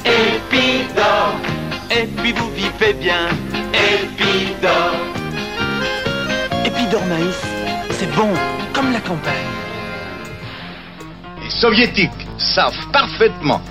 Épidore, 0.04 1.36
et 1.92 2.08
puis 2.18 2.32
vous 2.32 2.50
vivez 2.62 2.94
bien. 2.94 3.26
Épidore. 3.92 4.98
Épidore 6.66 7.06
maïs, 7.06 7.44
c'est 7.92 8.12
bon 8.16 8.34
comme 8.74 8.92
la 8.92 9.00
campagne. 9.00 9.52
Les 11.44 11.52
soviétiques 11.52 12.23
savent 12.38 12.88
parfaitement 12.92 13.62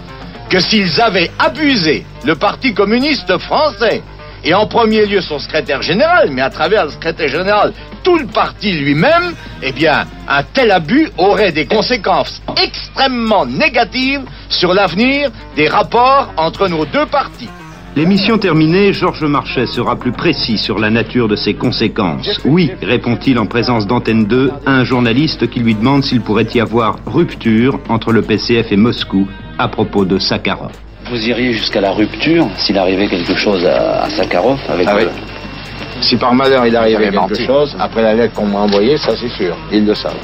que 0.48 0.60
s'ils 0.60 1.00
avaient 1.00 1.30
abusé 1.38 2.04
le 2.24 2.34
Parti 2.34 2.74
communiste 2.74 3.38
français, 3.38 4.02
et 4.44 4.54
en 4.54 4.66
premier 4.66 5.06
lieu 5.06 5.20
son 5.20 5.38
secrétaire 5.38 5.82
général, 5.82 6.30
mais 6.30 6.42
à 6.42 6.50
travers 6.50 6.86
le 6.86 6.90
secrétaire 6.90 7.28
général 7.28 7.72
tout 8.02 8.18
le 8.18 8.26
parti 8.26 8.72
lui-même, 8.72 9.34
eh 9.62 9.72
bien, 9.72 10.04
un 10.28 10.42
tel 10.42 10.70
abus 10.72 11.08
aurait 11.18 11.52
des 11.52 11.66
conséquences 11.66 12.42
extrêmement 12.60 13.46
négatives 13.46 14.22
sur 14.48 14.74
l'avenir 14.74 15.30
des 15.54 15.68
rapports 15.68 16.32
entre 16.36 16.68
nos 16.68 16.84
deux 16.84 17.06
partis. 17.06 17.48
L'émission 17.94 18.38
terminée, 18.38 18.92
Georges 18.94 19.24
Marchais 19.24 19.66
sera 19.66 19.96
plus 19.96 20.12
précis 20.12 20.56
sur 20.56 20.78
la 20.78 20.88
nature 20.88 21.28
de 21.28 21.36
ses 21.36 21.52
conséquences. 21.54 22.40
Oui, 22.46 22.70
répond-il 22.80 23.38
en 23.38 23.44
présence 23.44 23.86
d'Antenne 23.86 24.24
2 24.24 24.50
à 24.64 24.70
un 24.70 24.84
journaliste 24.84 25.50
qui 25.50 25.60
lui 25.60 25.74
demande 25.74 26.02
s'il 26.02 26.22
pourrait 26.22 26.46
y 26.54 26.60
avoir 26.60 26.96
rupture 27.04 27.78
entre 27.90 28.12
le 28.12 28.22
PCF 28.22 28.72
et 28.72 28.76
Moscou 28.78 29.28
à 29.58 29.68
propos 29.68 30.06
de 30.06 30.18
Sakharov. 30.18 30.70
Vous 31.10 31.28
iriez 31.28 31.52
jusqu'à 31.52 31.82
la 31.82 31.90
rupture 31.90 32.46
s'il 32.56 32.78
arrivait 32.78 33.08
quelque 33.08 33.34
chose 33.36 33.62
à, 33.66 34.04
à 34.04 34.08
Sakharov 34.10 34.58
avec 34.70 34.86
Ah 34.90 34.94
oui. 34.96 35.02
le- 35.04 36.02
Si 36.02 36.16
par 36.16 36.32
malheur 36.34 36.64
il 36.66 36.74
arrivait 36.74 37.10
quelque 37.10 37.14
menti. 37.16 37.44
chose, 37.44 37.76
après 37.78 38.02
la 38.02 38.14
lettre 38.14 38.32
qu'on 38.32 38.46
m'a 38.46 38.60
envoyée, 38.60 38.96
ça 38.96 39.12
c'est 39.20 39.28
sûr, 39.28 39.54
ils 39.70 39.84
le 39.84 39.94
savent. 39.94 40.16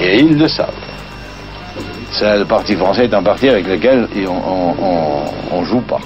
Et 0.00 0.20
ils 0.20 0.38
le 0.38 0.48
savent. 0.48 0.72
Ça, 2.10 2.38
le 2.38 2.46
Parti 2.46 2.74
français 2.74 3.04
est 3.04 3.12
un 3.14 3.22
parti 3.22 3.50
avec 3.50 3.68
lequel 3.68 4.08
on, 4.26 4.30
on, 4.30 4.74
on, 4.82 5.58
on 5.58 5.64
joue 5.64 5.82
pas. 5.82 6.00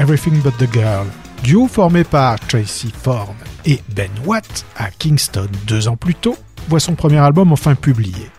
Everything 0.00 0.40
But 0.42 0.56
the 0.58 0.72
Girl, 0.72 1.08
duo 1.42 1.66
formé 1.66 2.04
par 2.04 2.38
Tracy 2.38 2.92
Ford 3.02 3.34
et 3.64 3.80
Ben 3.88 4.10
Watt 4.24 4.64
à 4.76 4.92
Kingston 4.92 5.48
deux 5.66 5.88
ans 5.88 5.96
plus 5.96 6.14
tôt, 6.14 6.36
voit 6.68 6.78
son 6.78 6.94
premier 6.94 7.18
album 7.18 7.50
enfin 7.50 7.74
publié. 7.74 8.30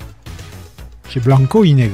Chez 1.09 1.19
Blanco 1.19 1.65
y. 1.65 1.91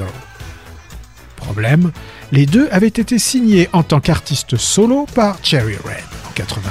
Problème, 1.35 1.91
les 2.31 2.45
deux 2.45 2.67
avaient 2.71 2.87
été 2.87 3.17
signés 3.17 3.67
en 3.73 3.81
tant 3.81 4.01
qu'artistes 4.01 4.55
solo 4.55 5.07
par 5.15 5.37
Cherry 5.41 5.77
Red 5.77 6.05
en 6.27 6.31
82. 6.35 6.69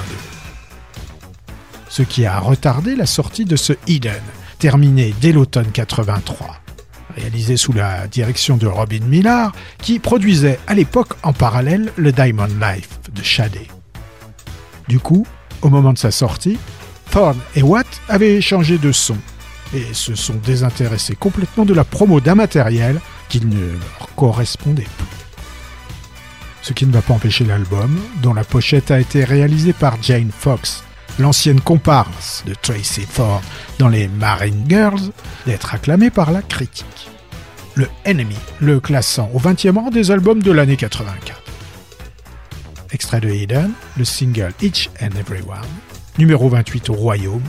Ce 1.89 2.03
qui 2.03 2.27
a 2.27 2.39
retardé 2.39 2.95
la 2.95 3.07
sortie 3.07 3.45
de 3.45 3.57
ce 3.57 3.73
Eden, 3.89 4.23
terminé 4.61 5.13
dès 5.21 5.33
l'automne 5.33 5.73
83 5.73 6.64
réalisé 7.17 7.57
sous 7.57 7.73
la 7.73 8.07
direction 8.07 8.57
de 8.57 8.67
Robin 8.67 9.05
Millar, 9.07 9.53
qui 9.79 9.99
produisait 9.99 10.59
à 10.67 10.75
l'époque 10.75 11.15
en 11.23 11.33
parallèle 11.33 11.93
le 11.97 12.13
Diamond 12.13 12.47
Life 12.47 12.99
de 13.13 13.23
Shadé. 13.23 13.69
Du 14.89 14.99
coup, 14.99 15.27
au 15.63 15.69
moment 15.69 15.93
de 15.93 15.99
sa 15.99 16.11
sortie, 16.11 16.59
Thorne 17.11 17.39
et 17.55 17.63
Watt 17.63 17.87
avaient 18.09 18.41
changé 18.41 18.79
de 18.79 18.93
son 18.93 19.17
et 19.75 19.93
se 19.93 20.15
sont 20.15 20.35
désintéressés 20.45 21.17
complètement 21.17 21.65
de 21.65 21.75
la 21.75 21.85
promo 21.85 22.21
d'un 22.21 22.35
matériel 22.35 23.01
qui 23.29 23.41
ne 23.45 23.73
leur 23.73 24.15
correspondait 24.17 24.83
plus. 24.83 25.07
Ce 26.63 26.73
qui 26.73 26.87
ne 26.87 26.93
va 26.93 27.03
pas 27.03 27.15
empêcher 27.15 27.45
l'album, 27.45 27.99
dont 28.23 28.35
la 28.35 28.45
pochette 28.45 28.91
a 28.91 29.01
été 29.01 29.25
réalisée 29.25 29.73
par 29.73 30.03
Jane 30.03 30.31
Fox, 30.37 30.83
l'ancienne 31.19 31.61
comparse 31.61 32.45
de 32.47 32.55
Tracy 32.55 33.07
Ford 33.09 33.43
dans 33.79 33.89
les 33.89 34.09
Marine 34.09 34.65
Girls, 34.69 35.11
d'être 35.47 35.75
acclamé 35.75 36.11
par 36.11 36.31
la 36.33 36.43
critique. 36.43 37.09
Le 37.75 37.89
Enemy, 38.07 38.37
le 38.61 38.81
classant 38.81 39.31
au 39.35 39.39
20e 39.39 39.77
rang 39.79 39.91
des 39.91 40.11
albums 40.11 40.43
de 40.43 40.53
l'année 40.53 40.77
84. 40.77 41.43
Extrait 42.93 43.21
de 43.21 43.29
Eden, 43.29 43.73
le 43.97 44.05
single 44.05 44.53
Each 44.63 44.89
and 45.01 45.19
Everyone, 45.19 45.59
numéro 46.19 46.49
28 46.49 46.91
au 46.91 46.95
Royaume, 46.95 47.43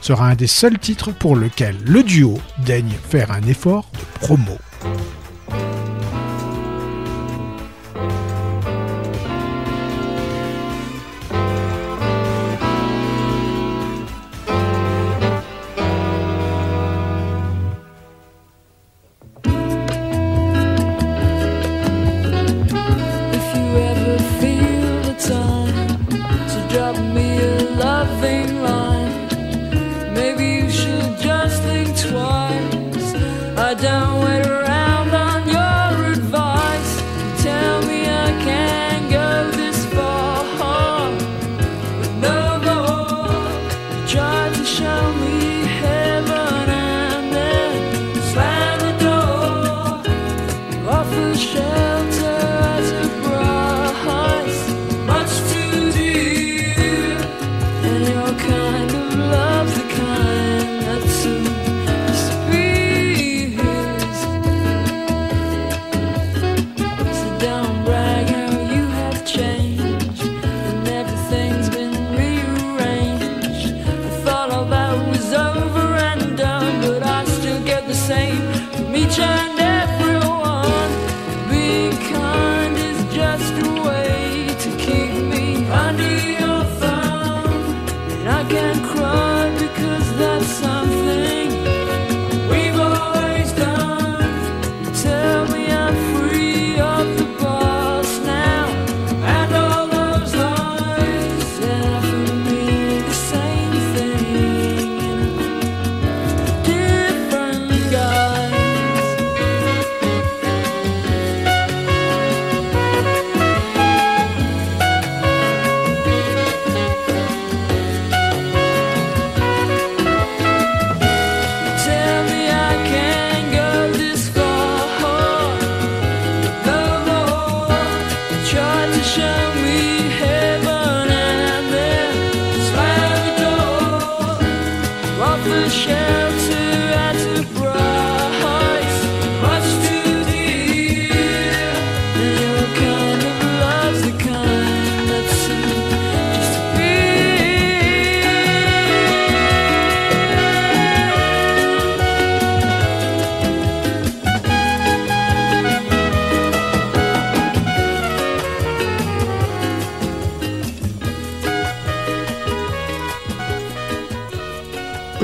sera 0.00 0.28
un 0.28 0.34
des 0.34 0.46
seuls 0.46 0.78
titres 0.78 1.12
pour 1.12 1.36
lequel 1.36 1.76
le 1.84 2.02
duo 2.02 2.40
daigne 2.64 2.92
faire 3.10 3.32
un 3.32 3.42
effort 3.42 3.88
de 3.94 4.26
promo. 4.26 4.58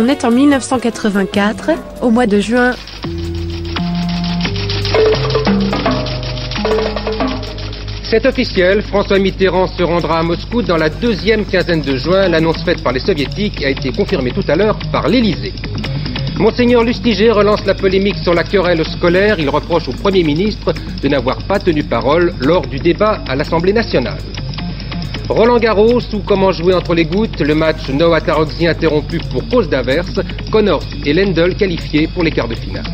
On 0.01 0.07
est 0.07 0.25
en 0.25 0.31
1984, 0.31 1.71
au 2.03 2.11
mois 2.11 2.29
de 2.29 2.39
juin. 2.39 2.71
C'est 8.05 8.25
officiel, 8.25 8.83
François 8.83 9.19
Mitterrand 9.19 9.67
se 9.67 9.83
rendra 9.83 10.21
à 10.21 10.23
Moscou 10.23 10.63
dans 10.63 10.77
la 10.77 10.89
deuxième 10.89 11.45
quinzaine 11.45 11.81
de 11.81 11.97
juin. 11.97 12.29
L'annonce 12.29 12.63
faite 12.63 12.81
par 12.81 12.93
les 12.93 13.01
soviétiques 13.01 13.65
a 13.65 13.71
été 13.71 13.91
confirmée 13.91 14.31
tout 14.31 14.45
à 14.47 14.55
l'heure 14.55 14.79
par 14.93 15.09
l'Élysée. 15.09 15.53
Monseigneur 16.37 16.85
Lustiger 16.85 17.33
relance 17.33 17.67
la 17.67 17.75
polémique 17.75 18.19
sur 18.23 18.35
la 18.35 18.45
querelle 18.45 18.85
scolaire. 18.87 19.41
Il 19.41 19.49
reproche 19.49 19.89
au 19.89 19.93
Premier 19.93 20.23
ministre 20.23 20.73
de 21.03 21.09
n'avoir 21.09 21.39
pas 21.49 21.59
tenu 21.59 21.83
parole 21.83 22.33
lors 22.39 22.65
du 22.69 22.79
débat 22.79 23.19
à 23.29 23.35
l'Assemblée 23.35 23.73
nationale. 23.73 24.19
Roland 25.29 25.59
Garros 25.59 26.01
ou 26.15 26.21
comment 26.21 26.53
jouer 26.53 26.75
entre 26.75 26.95
les 26.95 27.05
gouttes, 27.05 27.41
le 27.41 27.55
match 27.55 27.89
Noah 27.91 28.21
Tarogzi 28.21 28.67
interrompu 28.67 29.21
pour 29.31 29.47
cause 29.49 29.69
d'averse, 29.69 30.21
Connors 30.51 30.87
et 31.05 31.13
Lendl 31.13 31.55
qualifiés 31.57 32.09
pour 32.09 32.23
les 32.23 32.31
quarts 32.31 32.49
de 32.49 32.55
finale. 32.55 32.87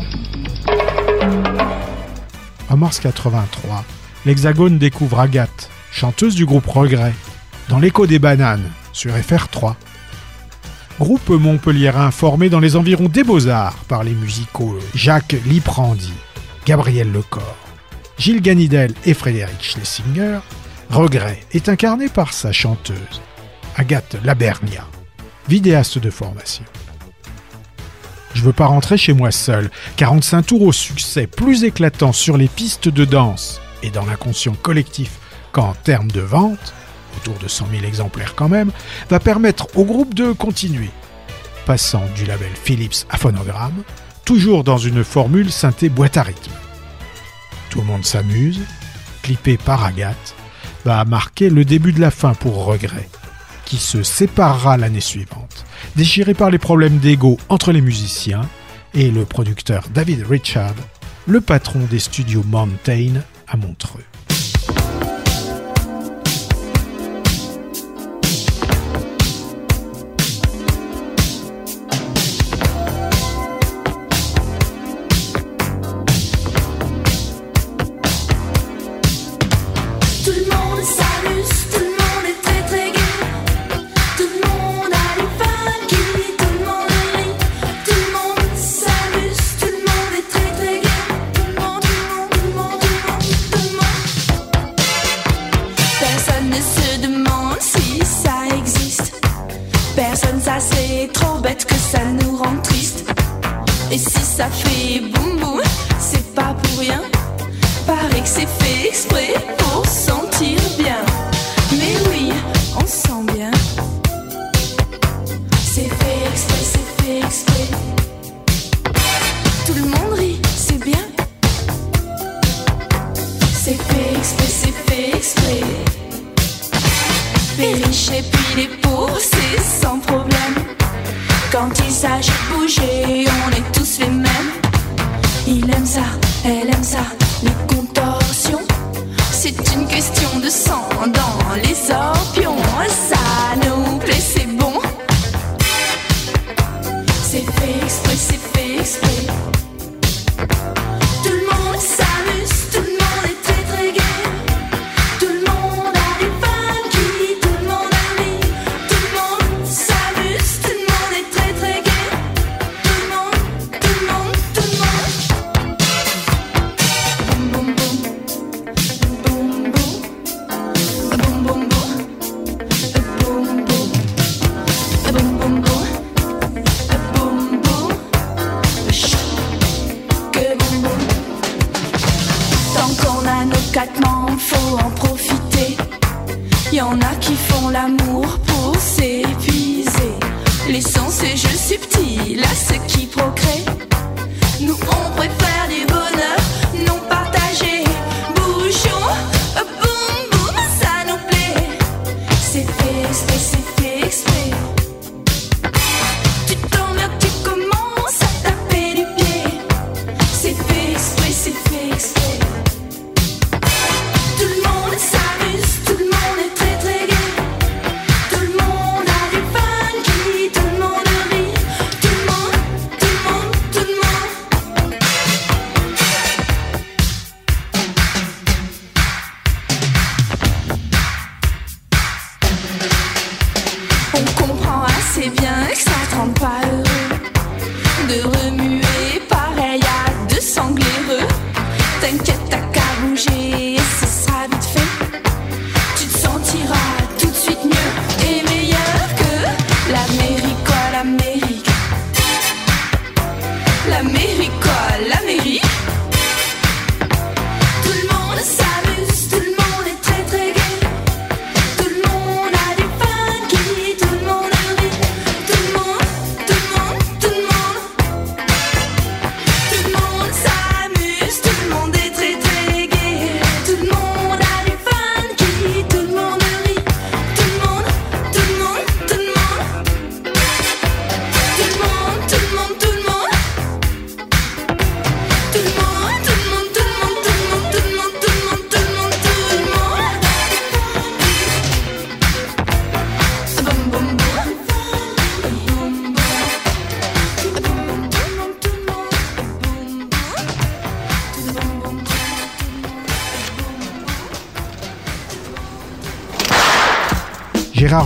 En 2.69 2.77
mars 2.77 2.99
83, 2.99 3.85
l'Hexagone 4.25 4.77
découvre 4.77 5.19
Agathe, 5.19 5.69
chanteuse 5.91 6.35
du 6.35 6.45
groupe 6.45 6.67
Regret, 6.67 7.13
dans 7.69 7.79
l'écho 7.79 8.05
des 8.05 8.19
bananes, 8.19 8.69
sur 8.91 9.13
FR3. 9.13 9.75
Groupe 10.99 11.29
montpelliérain 11.29 12.11
formé 12.11 12.49
dans 12.49 12.59
les 12.59 12.75
environs 12.75 13.09
des 13.09 13.23
Beaux-Arts 13.23 13.77
par 13.87 14.03
les 14.03 14.13
musicaux 14.13 14.77
Jacques 14.93 15.35
Liprandi, 15.45 16.13
Gabriel 16.65 17.11
Lecor, 17.11 17.55
Gilles 18.17 18.41
Ganidel 18.41 18.93
et 19.05 19.13
Frédéric 19.13 19.61
Schlesinger, 19.61 20.39
Regret 20.89 21.39
est 21.51 21.69
incarné 21.69 22.07
par 22.09 22.33
sa 22.33 22.51
chanteuse, 22.51 23.21
Agathe 23.75 24.17
Labernia, 24.23 24.85
vidéaste 25.47 25.97
de 25.97 26.09
formation. 26.09 26.63
Je 28.33 28.43
veux 28.43 28.53
pas 28.53 28.65
rentrer 28.65 28.97
chez 28.97 29.13
moi 29.13 29.31
seul. 29.31 29.71
45 29.95 30.41
tours 30.43 30.61
au 30.61 30.71
succès 30.73 31.25
plus 31.25 31.63
éclatant 31.63 32.11
sur 32.11 32.37
les 32.37 32.49
pistes 32.49 32.89
de 32.89 33.05
danse 33.05 33.61
et 33.81 33.89
dans 33.89 34.05
l'inconscient 34.05 34.55
collectif 34.55 35.19
qu'en 35.53 35.73
termes 35.73 36.11
de 36.11 36.21
vente, 36.21 36.73
autour 37.17 37.37
de 37.39 37.47
100 37.47 37.67
000 37.71 37.85
exemplaires 37.85 38.35
quand 38.35 38.49
même, 38.49 38.71
va 39.09 39.21
permettre 39.21 39.67
au 39.75 39.85
groupe 39.85 40.13
de 40.13 40.33
continuer. 40.33 40.89
Passant 41.65 42.03
du 42.15 42.25
label 42.25 42.51
Philips 42.53 43.05
à 43.09 43.17
phonogramme, 43.17 43.83
toujours 44.25 44.63
dans 44.63 44.77
une 44.77 45.03
formule 45.03 45.51
synthé 45.51 45.87
boîte 45.87 46.17
à 46.17 46.23
rythme. 46.23 46.51
Tout 47.69 47.79
le 47.79 47.85
monde 47.85 48.05
s'amuse, 48.05 48.59
clippé 49.23 49.57
par 49.57 49.83
Agathe, 49.85 50.34
va 50.85 51.03
marquer 51.03 51.49
le 51.49 51.65
début 51.65 51.91
de 51.91 51.99
la 51.99 52.11
fin 52.11 52.35
pour 52.35 52.63
Regret, 52.63 53.09
qui 53.65 53.77
se 53.77 54.03
séparera 54.03 54.77
l'année 54.77 55.01
suivante, 55.01 55.65
déchiré 55.95 56.35
par 56.35 56.51
les 56.51 56.59
problèmes 56.59 56.99
d'ego 56.99 57.37
entre 57.49 57.71
les 57.71 57.81
musiciens 57.81 58.43
et 58.93 59.09
le 59.09 59.25
producteur 59.25 59.85
David 59.93 60.25
Richard, 60.29 60.75
le 61.25 61.41
patron 61.41 61.79
des 61.89 61.99
studios 61.99 62.43
Mountain 62.43 63.13
à 63.47 63.57
Montreux. 63.57 64.05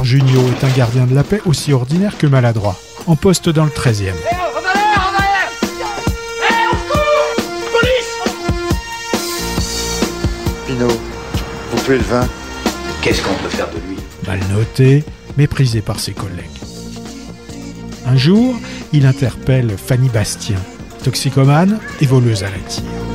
Jugnot 0.10 0.48
est 0.50 0.64
un 0.64 0.76
gardien 0.76 1.06
de 1.06 1.14
la 1.14 1.24
paix 1.24 1.40
aussi 1.46 1.72
ordinaire 1.72 2.18
que 2.18 2.26
maladroit, 2.26 2.76
en 3.06 3.16
poste 3.16 3.48
dans 3.48 3.64
le 3.64 3.70
13e. 3.70 4.14
Pinot, 10.66 10.88
vous 10.88 11.78
pouvez 11.84 11.98
le 11.98 12.04
vin 12.06 12.28
Qu'est-ce 13.04 13.22
qu'on 13.22 13.36
peut 13.36 13.50
faire 13.50 13.70
de 13.70 13.76
lui? 13.88 13.98
Mal 14.26 14.40
noté, 14.52 15.04
méprisé 15.38 15.82
par 15.82 16.00
ses 16.00 16.14
collègues. 16.14 16.58
Un 18.08 18.18
jour, 18.18 18.56
il 18.92 19.06
interpelle 19.06 19.76
Fanny 19.78 20.10
Bastien, 20.10 20.58
toxicomane 21.04 21.78
et 22.02 22.08
voleuse 22.08 22.44
à 22.44 22.50
la 22.50 22.58
tire. 22.68 23.09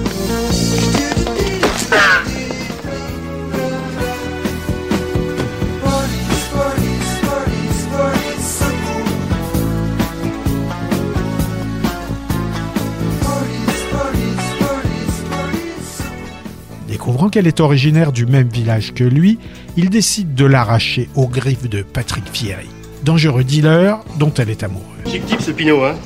Qu'elle 17.34 17.48
est 17.48 17.58
originaire 17.58 18.12
du 18.12 18.26
même 18.26 18.46
village 18.46 18.94
que 18.94 19.02
lui, 19.02 19.40
il 19.76 19.90
décide 19.90 20.36
de 20.36 20.44
l'arracher 20.44 21.08
aux 21.16 21.26
griffes 21.26 21.68
de 21.68 21.82
Patrick 21.82 22.22
Fieri, 22.32 22.68
dangereux 23.02 23.42
dealer 23.42 23.98
dont 24.20 24.32
elle 24.34 24.50
est 24.50 24.62
amoureuse. 24.62 24.86
Chic 25.10 25.26
type 25.26 25.40
ce 25.40 25.50
Pinot, 25.50 25.82
hein 25.82 25.96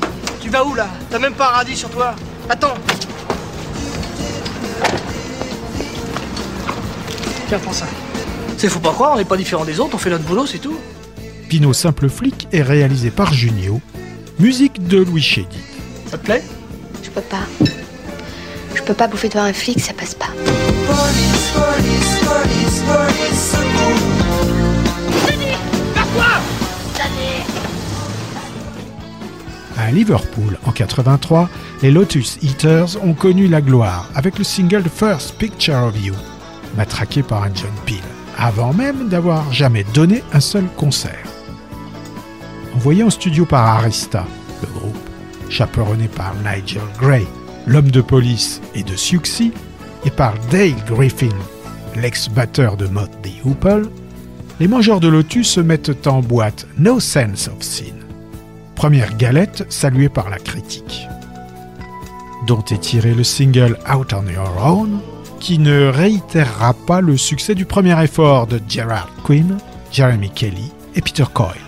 Tu 0.40 0.48
vas 0.48 0.64
où 0.64 0.74
là? 0.74 0.88
T'as 1.10 1.18
même 1.18 1.34
pas 1.34 1.48
un 1.48 1.56
radis 1.56 1.76
sur 1.76 1.90
toi 1.90 2.14
Attends 2.48 2.72
Tiens, 7.48 7.58
prends 7.58 7.72
ça. 7.74 7.86
C'est 8.56 8.70
faut 8.70 8.80
pas 8.80 8.92
croire, 8.92 9.12
on 9.12 9.18
n'est 9.18 9.26
pas 9.26 9.36
différent 9.36 9.66
des 9.66 9.80
autres, 9.80 9.96
on 9.96 9.98
fait 9.98 10.08
notre 10.08 10.24
boulot, 10.24 10.46
c'est 10.46 10.56
tout. 10.56 10.78
Pinot 11.50 11.74
Simple 11.74 12.08
Flic 12.08 12.48
est 12.52 12.62
réalisé 12.62 13.10
par 13.10 13.34
Junio, 13.34 13.82
musique 14.38 14.82
de 14.88 14.96
Louis 14.96 15.20
Chédid. 15.20 15.60
Ça 16.06 16.16
te 16.16 16.24
plaît? 16.24 16.42
Je 17.02 17.10
peux 17.10 17.20
pas. 17.20 17.42
Je 18.88 18.94
peux 18.94 18.96
pas 18.96 19.06
bouffer 19.06 19.28
devant 19.28 19.42
un 19.42 19.52
flic, 19.52 19.80
ça 19.80 19.92
passe 19.92 20.14
pas. 20.14 20.28
À 29.76 29.90
Liverpool, 29.90 30.58
en 30.64 30.72
83, 30.72 31.50
les 31.82 31.90
Lotus 31.90 32.38
Eaters 32.40 32.96
ont 33.04 33.12
connu 33.12 33.46
la 33.46 33.60
gloire 33.60 34.08
avec 34.14 34.38
le 34.38 34.44
single 34.44 34.82
The 34.84 34.88
First 34.88 35.36
Picture 35.36 35.84
of 35.84 36.02
You, 36.02 36.14
matraqué 36.74 37.22
par 37.22 37.42
un 37.42 37.54
John 37.54 37.68
Peel, 37.84 37.98
avant 38.38 38.72
même 38.72 39.10
d'avoir 39.10 39.52
jamais 39.52 39.84
donné 39.92 40.22
un 40.32 40.40
seul 40.40 40.64
concert. 40.78 41.26
Envoyé 42.74 43.04
en 43.04 43.10
studio 43.10 43.44
par 43.44 43.66
Arista, 43.66 44.24
le 44.62 44.68
groupe, 44.80 44.96
chaperonné 45.50 46.08
par 46.08 46.32
Nigel 46.36 46.80
Gray, 46.98 47.26
l'homme 47.68 47.90
de 47.90 48.00
police 48.00 48.60
et 48.74 48.82
de 48.82 48.96
Siouxsie, 48.96 49.52
et 50.04 50.10
par 50.10 50.34
Dale 50.50 50.74
Griffin, 50.86 51.34
l'ex-batteur 51.94 52.76
de 52.76 52.86
Mott 52.86 53.10
the 53.22 53.44
Hoople, 53.44 53.88
les 54.58 54.68
mangeurs 54.68 55.00
de 55.00 55.08
lotus 55.08 55.48
se 55.48 55.60
mettent 55.60 56.06
en 56.06 56.20
boîte 56.20 56.66
No 56.78 56.98
Sense 56.98 57.48
of 57.48 57.60
Sin. 57.62 57.94
Première 58.74 59.16
galette 59.16 59.66
saluée 59.68 60.08
par 60.08 60.30
la 60.30 60.38
critique. 60.38 61.06
Dont 62.46 62.64
est 62.70 62.80
tiré 62.80 63.14
le 63.14 63.24
single 63.24 63.78
Out 63.92 64.12
on 64.12 64.26
Your 64.26 64.64
Own, 64.64 65.00
qui 65.38 65.58
ne 65.58 65.86
réitérera 65.88 66.74
pas 66.74 67.00
le 67.00 67.16
succès 67.16 67.54
du 67.54 67.64
premier 67.64 68.02
effort 68.02 68.46
de 68.46 68.60
Gerard 68.68 69.10
Quinn, 69.24 69.58
Jeremy 69.92 70.30
Kelly 70.30 70.72
et 70.94 71.00
Peter 71.00 71.24
Coyle. 71.32 71.67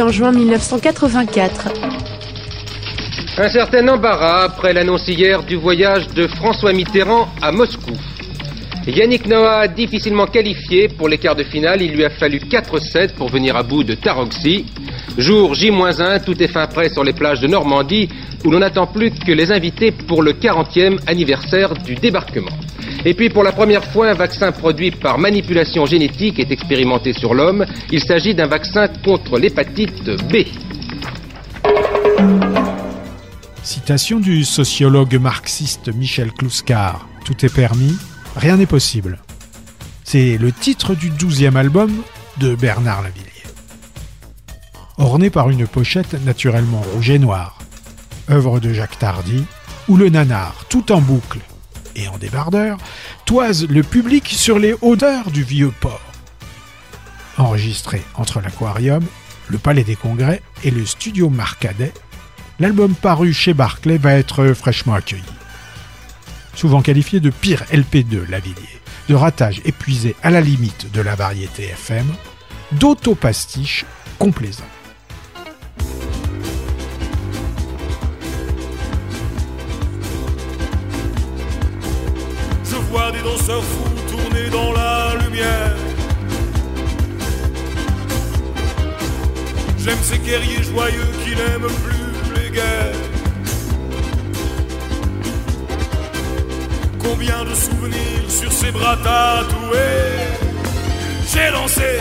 En 0.00 0.10
juin 0.10 0.30
1984. 0.30 1.68
Un 3.38 3.48
certain 3.48 3.88
embarras 3.88 4.44
après 4.44 4.72
l'annonce 4.72 5.08
hier 5.08 5.42
du 5.42 5.56
voyage 5.56 6.06
de 6.08 6.26
François 6.28 6.72
Mitterrand 6.72 7.28
à 7.42 7.50
Moscou. 7.50 7.92
Yannick 8.86 9.26
Noah 9.26 9.66
difficilement 9.66 10.26
qualifié 10.26 10.88
pour 10.88 11.08
les 11.08 11.18
quarts 11.18 11.34
de 11.34 11.42
finale, 11.42 11.82
il 11.82 11.92
lui 11.92 12.04
a 12.04 12.10
fallu 12.10 12.38
4-7 12.38 13.14
pour 13.14 13.28
venir 13.28 13.56
à 13.56 13.62
bout 13.62 13.82
de 13.82 13.94
Taroxy. 13.94 14.66
Jour 15.16 15.54
J-1, 15.54 16.24
tout 16.24 16.40
est 16.42 16.48
fin 16.48 16.66
prêt 16.66 16.90
sur 16.90 17.02
les 17.02 17.12
plages 17.12 17.40
de 17.40 17.48
Normandie 17.48 18.08
où 18.44 18.50
l'on 18.50 18.60
n'attend 18.60 18.86
plus 18.86 19.10
que 19.10 19.32
les 19.32 19.50
invités 19.50 19.90
pour 19.90 20.22
le 20.22 20.32
40e 20.32 20.98
anniversaire 21.06 21.74
du 21.74 21.94
débarquement. 21.96 22.57
Et 23.04 23.14
puis 23.14 23.30
pour 23.30 23.44
la 23.44 23.52
première 23.52 23.84
fois, 23.84 24.10
un 24.10 24.14
vaccin 24.14 24.50
produit 24.52 24.90
par 24.90 25.18
manipulation 25.18 25.86
génétique 25.86 26.38
est 26.38 26.50
expérimenté 26.50 27.12
sur 27.12 27.34
l'homme. 27.34 27.64
Il 27.90 28.00
s'agit 28.00 28.34
d'un 28.34 28.46
vaccin 28.46 28.88
contre 29.04 29.38
l'hépatite 29.38 30.10
B. 30.30 30.44
Citation 33.62 34.18
du 34.18 34.44
sociologue 34.44 35.14
marxiste 35.20 35.94
Michel 35.94 36.32
Kluskar. 36.32 37.06
Tout 37.24 37.44
est 37.44 37.54
permis, 37.54 37.96
rien 38.36 38.56
n'est 38.56 38.66
possible. 38.66 39.18
C'est 40.04 40.38
le 40.38 40.52
titre 40.52 40.94
du 40.94 41.10
douzième 41.10 41.56
album 41.56 41.92
de 42.38 42.54
Bernard 42.54 43.02
Lavillier. 43.02 43.26
Orné 44.96 45.30
par 45.30 45.50
une 45.50 45.66
pochette 45.66 46.14
naturellement 46.24 46.82
rouge 46.94 47.10
et 47.10 47.18
noire, 47.18 47.58
œuvre 48.30 48.58
de 48.58 48.72
Jacques 48.72 48.98
Tardy, 48.98 49.44
où 49.86 49.96
le 49.96 50.08
nanar, 50.08 50.64
tout 50.68 50.90
en 50.90 51.00
boucle 51.00 51.38
et 51.98 52.08
en 52.08 52.18
débardeur, 52.18 52.78
toise 53.24 53.66
le 53.68 53.82
public 53.82 54.28
sur 54.28 54.58
les 54.58 54.74
hauteurs 54.80 55.30
du 55.30 55.42
vieux 55.42 55.72
port. 55.80 56.00
Enregistré 57.36 58.02
entre 58.14 58.40
l'aquarium, 58.40 59.04
le 59.48 59.58
Palais 59.58 59.84
des 59.84 59.96
Congrès 59.96 60.42
et 60.64 60.70
le 60.70 60.86
studio 60.86 61.28
Marcadet, 61.28 61.92
l'album 62.60 62.94
paru 62.94 63.32
chez 63.32 63.54
Barclay 63.54 63.98
va 63.98 64.14
être 64.14 64.52
fraîchement 64.54 64.94
accueilli. 64.94 65.22
Souvent 66.54 66.82
qualifié 66.82 67.20
de 67.20 67.30
pire 67.30 67.64
LP 67.72 68.08
de 68.08 68.24
Lavillier, 68.28 68.80
de 69.08 69.14
ratage 69.14 69.60
épuisé 69.64 70.16
à 70.22 70.30
la 70.30 70.40
limite 70.40 70.90
de 70.92 71.00
la 71.00 71.14
variété 71.14 71.64
FM, 71.64 72.06
d'autopastiche 72.72 73.84
complaisant. 74.18 74.64
Vois 82.90 83.12
des 83.12 83.22
danseurs 83.22 83.62
fous 83.62 84.10
tourner 84.10 84.48
dans 84.50 84.72
la 84.72 85.14
lumière. 85.22 85.76
J'aime 89.78 89.98
ces 90.02 90.18
guerriers 90.18 90.62
joyeux 90.62 91.10
qui 91.24 91.30
n'aiment 91.30 91.74
plus 91.84 92.40
les 92.42 92.50
guerres. 92.50 92.94
Combien 96.98 97.44
de 97.44 97.54
souvenirs 97.54 98.28
sur 98.28 98.52
ces 98.52 98.70
bras 98.70 98.96
tatoués 98.96 100.18
J'ai 101.32 101.50
lancé 101.50 102.00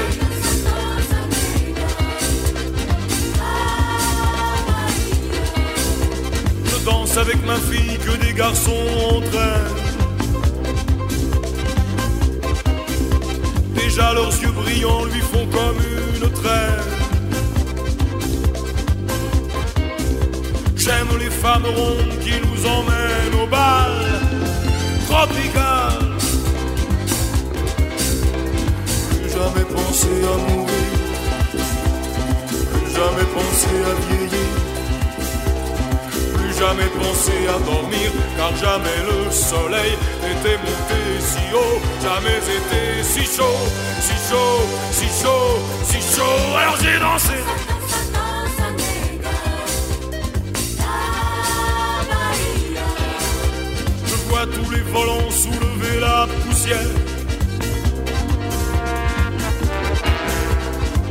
Je 6.65 6.85
danse 6.85 7.17
avec 7.17 7.45
ma 7.45 7.55
fille 7.55 7.97
que 7.99 8.25
des 8.25 8.33
garçons 8.33 8.85
entraînent. 9.11 9.86
Leurs 13.97 14.41
yeux 14.41 14.51
brillants 14.51 15.05
lui 15.05 15.21
font 15.21 15.47
comme 15.47 15.77
une 15.77 16.29
traîne. 16.31 16.83
J'aime 20.75 21.17
les 21.19 21.31
femmes 21.31 21.65
rondes 21.65 22.19
qui 22.21 22.33
nous 22.45 22.65
emmènent 22.65 23.41
au 23.43 23.47
bal 23.47 23.91
tropical. 25.09 25.99
Plus 29.09 29.29
jamais 29.31 29.65
pensé 29.75 30.09
à 30.23 30.37
mourir, 30.47 30.97
plus 32.71 32.91
jamais 32.93 33.27
pensé 33.33 33.71
à 33.91 33.95
plus 34.05 34.16
jamais 36.59 36.89
pensé 36.99 37.33
à 37.47 37.59
dormir, 37.59 38.11
car 38.35 38.55
jamais 38.55 38.99
le 39.09 39.31
soleil 39.31 39.93
n'était 40.23 40.57
monté 40.57 41.01
si 41.19 41.43
haut, 41.53 41.79
jamais 42.01 42.37
été 42.37 43.03
si 43.03 43.23
chaud, 43.23 43.59
si 44.01 44.13
chaud, 44.27 44.61
si 44.91 45.05
chaud, 45.21 45.59
si 45.83 45.99
chaud. 46.15 46.57
Alors 46.59 46.77
j'ai 46.81 46.99
dansé. 46.99 47.37
Je 54.05 54.15
vois 54.29 54.45
tous 54.47 54.71
les 54.71 54.81
volants 54.81 55.29
soulever 55.29 55.99
la 55.99 56.27
poussière. 56.43 56.91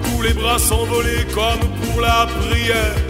Tous 0.05 0.23
les 0.23 0.33
bras 0.33 0.59
s'envoler 0.59 1.25
comme 1.35 1.69
pour 1.81 2.01
la 2.01 2.27
prière. 2.41 3.06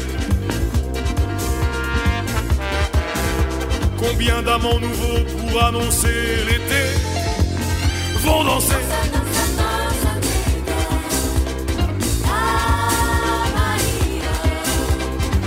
Combien 4.09 4.41
d'amants 4.41 4.79
nouveaux 4.79 5.25
pour 5.37 5.65
annoncer 5.65 6.37
l'été 6.47 6.83
vont 8.25 8.45
danser 8.45 8.75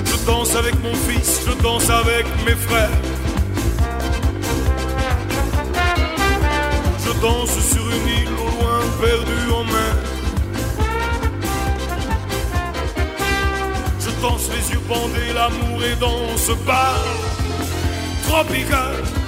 Je 0.05 0.25
danse 0.25 0.55
avec 0.55 0.75
mon 0.83 0.93
fils, 0.93 1.41
je 1.47 1.63
danse 1.63 1.89
avec 1.89 2.25
mes 2.45 2.55
frères. 2.55 2.89
Je 7.05 7.21
danse 7.21 7.57
sur 7.71 7.89
une 7.89 8.07
île 8.07 8.33
au 8.33 8.61
loin 8.61 8.79
perdue 9.01 9.51
en 9.53 9.63
mer. 9.63 9.95
Je 14.01 14.21
danse 14.21 14.49
les 14.49 14.73
yeux 14.73 14.81
bandés, 14.89 15.33
l'amour 15.33 15.81
est 15.81 15.99
dans 15.99 16.37
ce 16.37 16.51
tropical. 18.29 19.18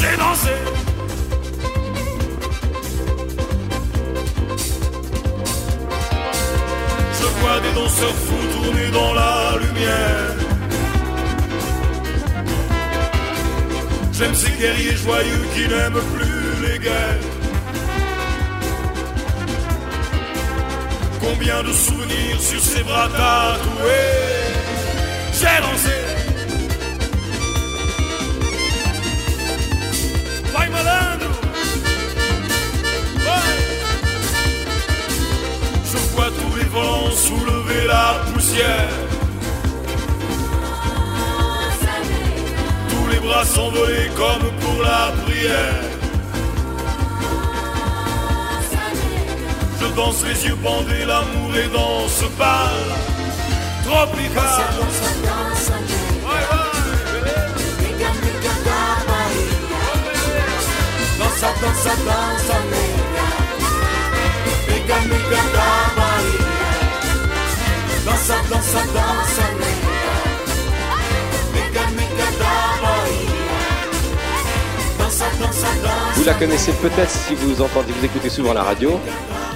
J'ai 0.00 0.16
dansé. 0.16 0.54
Je 7.18 7.26
vois 7.40 7.60
des 7.60 7.72
danseurs 7.74 8.14
fous 8.24 8.46
tourner 8.54 8.90
dans 8.92 9.14
la 9.14 9.58
lumière. 9.64 10.34
J'aime 14.12 14.34
ces 14.34 14.50
guerriers 14.52 14.96
joyeux 14.96 15.44
qui 15.54 15.68
n'aiment 15.68 16.04
plus 16.14 16.68
les 16.68 16.78
guerres. 16.78 17.26
Combien 21.20 21.62
de 21.62 21.72
souvenirs 21.72 22.40
sur 22.40 22.60
ces 22.60 22.82
bras 22.82 23.08
tatoués 23.08 24.20
J'ai 25.38 25.62
lancé 25.62 26.19
la 37.90 38.08
poussière. 38.32 38.88
Tous 42.90 43.06
les 43.12 43.20
bras 43.26 43.44
s'envoler 43.44 44.06
comme 44.20 44.46
pour 44.62 44.78
la 44.82 45.02
prière. 45.24 45.82
Je 49.80 49.86
danse 49.96 50.22
les 50.28 50.38
yeux 50.46 50.58
bandés, 50.66 51.04
l'amour 51.10 51.50
est 51.62 51.72
dans 51.78 52.00
ce 52.18 52.26
bal. 52.38 52.80
Tropical. 53.86 54.44
Danza, 61.18 61.50
danza, 61.62 61.94
danza, 62.06 62.56
nega. 62.72 63.28
Nega, 64.68 64.98
nega 65.10 65.42
da 65.54 66.09
Vous 76.14 76.24
la 76.24 76.34
connaissez 76.34 76.72
peut-être 76.72 77.10
si 77.10 77.34
vous 77.34 77.60
entendez, 77.62 77.92
vous 77.98 78.04
écoutez 78.04 78.28
souvent 78.30 78.52
la 78.52 78.62
radio. 78.62 78.98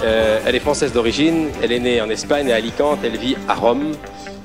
Euh, 0.03 0.39
elle 0.45 0.55
est 0.55 0.59
française 0.59 0.91
d'origine, 0.91 1.49
elle 1.63 1.71
est 1.71 1.79
née 1.79 2.01
en 2.01 2.09
Espagne, 2.09 2.51
à 2.51 2.55
Alicante, 2.55 2.99
elle 3.03 3.17
vit 3.17 3.35
à 3.47 3.55
Rome. 3.55 3.91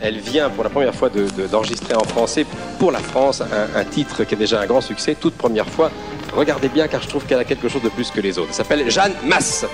Elle 0.01 0.19
vient 0.19 0.49
pour 0.49 0.65
la 0.65 0.71
première 0.71 0.95
fois 0.95 1.11
de- 1.11 1.29
de- 1.37 1.47
d'enregistrer 1.47 1.95
en 1.95 2.05
français 2.05 2.47
pour 2.79 2.91
la 2.93 3.01
France 3.01 3.43
un, 3.43 3.79
un 3.79 3.85
titre 3.85 4.25
qui 4.25 4.35
est 4.35 4.39
déjà 4.39 4.61
un 4.61 4.67
grand 4.67 4.81
succès, 4.81 5.15
toute 5.15 5.35
première 5.37 5.69
fois. 5.69 5.91
Regardez 6.35 6.69
bien 6.69 6.89
car 6.89 7.03
je 7.03 7.09
trouve 7.09 7.25
qu'elle 7.27 7.39
a 7.41 7.45
quelque 7.45 7.69
chose 7.69 7.83
de 7.83 7.91
plus 7.91 8.11
que 8.11 8.21
les 8.21 8.39
autres. 8.39 8.49
Elle 8.51 8.55
s'appelle 8.55 8.91
Jeanne 8.91 9.13
Masse. 9.27 9.67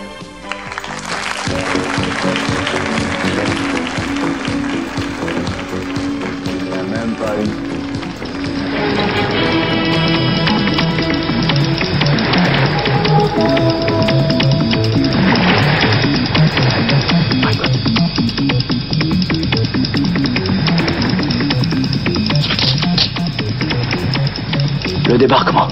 Débarquement. 25.27 25.67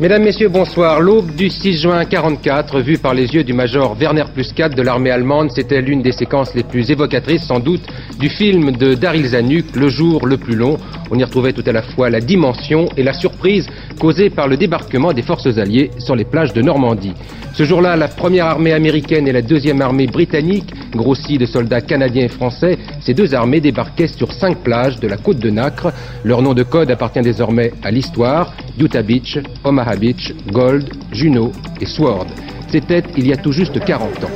Mesdames, 0.00 0.24
Messieurs, 0.24 0.48
bonsoir. 0.48 1.00
L'aube 1.00 1.34
du 1.36 1.48
6 1.48 1.80
juin 1.80 2.04
44, 2.04 2.80
vue 2.80 2.98
par 2.98 3.14
les 3.14 3.32
yeux 3.32 3.44
du 3.44 3.52
major 3.52 3.96
Werner 3.98 4.24
Plus 4.34 4.52
4 4.52 4.74
de 4.74 4.82
l'armée 4.82 5.12
allemande, 5.12 5.50
c'était 5.52 5.80
l'une 5.80 6.02
des 6.02 6.10
séquences 6.10 6.54
les 6.54 6.64
plus 6.64 6.90
évocatrices, 6.90 7.44
sans 7.44 7.60
doute, 7.60 7.82
du 8.18 8.28
film 8.28 8.72
de 8.72 8.94
Daryl 8.94 9.26
Zanuck, 9.26 9.76
Le 9.76 9.88
jour 9.88 10.26
le 10.26 10.36
plus 10.36 10.56
long. 10.56 10.76
On 11.10 11.18
y 11.18 11.24
retrouvait 11.24 11.52
tout 11.52 11.64
à 11.64 11.72
la 11.72 11.82
fois 11.82 12.10
la 12.10 12.20
dimension 12.20 12.88
et 12.96 13.04
la 13.04 13.12
surprise 13.12 13.68
causée 13.98 14.30
par 14.30 14.48
le 14.48 14.56
débarquement 14.56 15.12
des 15.12 15.22
forces 15.22 15.58
alliées 15.58 15.90
sur 15.98 16.14
les 16.14 16.24
plages 16.24 16.52
de 16.52 16.62
Normandie. 16.62 17.14
Ce 17.54 17.64
jour-là, 17.64 17.96
la 17.96 18.08
première 18.08 18.46
armée 18.46 18.72
américaine 18.72 19.26
et 19.26 19.32
la 19.32 19.42
deuxième 19.42 19.80
armée 19.80 20.06
britannique, 20.06 20.72
grossie 20.92 21.38
de 21.38 21.46
soldats 21.46 21.80
canadiens 21.80 22.24
et 22.24 22.28
français, 22.28 22.78
ces 23.00 23.14
deux 23.14 23.34
armées 23.34 23.60
débarquaient 23.60 24.08
sur 24.08 24.32
cinq 24.32 24.58
plages 24.58 25.00
de 25.00 25.08
la 25.08 25.16
côte 25.16 25.38
de 25.38 25.50
Nacre. 25.50 25.92
Leur 26.24 26.42
nom 26.42 26.52
de 26.52 26.62
code 26.62 26.90
appartient 26.90 27.22
désormais 27.22 27.72
à 27.82 27.90
l'histoire. 27.90 28.52
Utah 28.78 29.02
Beach, 29.02 29.38
Omaha 29.64 29.96
Beach, 29.96 30.34
Gold, 30.52 30.92
Juno 31.12 31.50
et 31.80 31.86
Sword. 31.86 32.26
C'était 32.68 33.02
il 33.16 33.26
y 33.26 33.32
a 33.32 33.36
tout 33.36 33.52
juste 33.52 33.82
40 33.82 34.24
ans. 34.24 34.30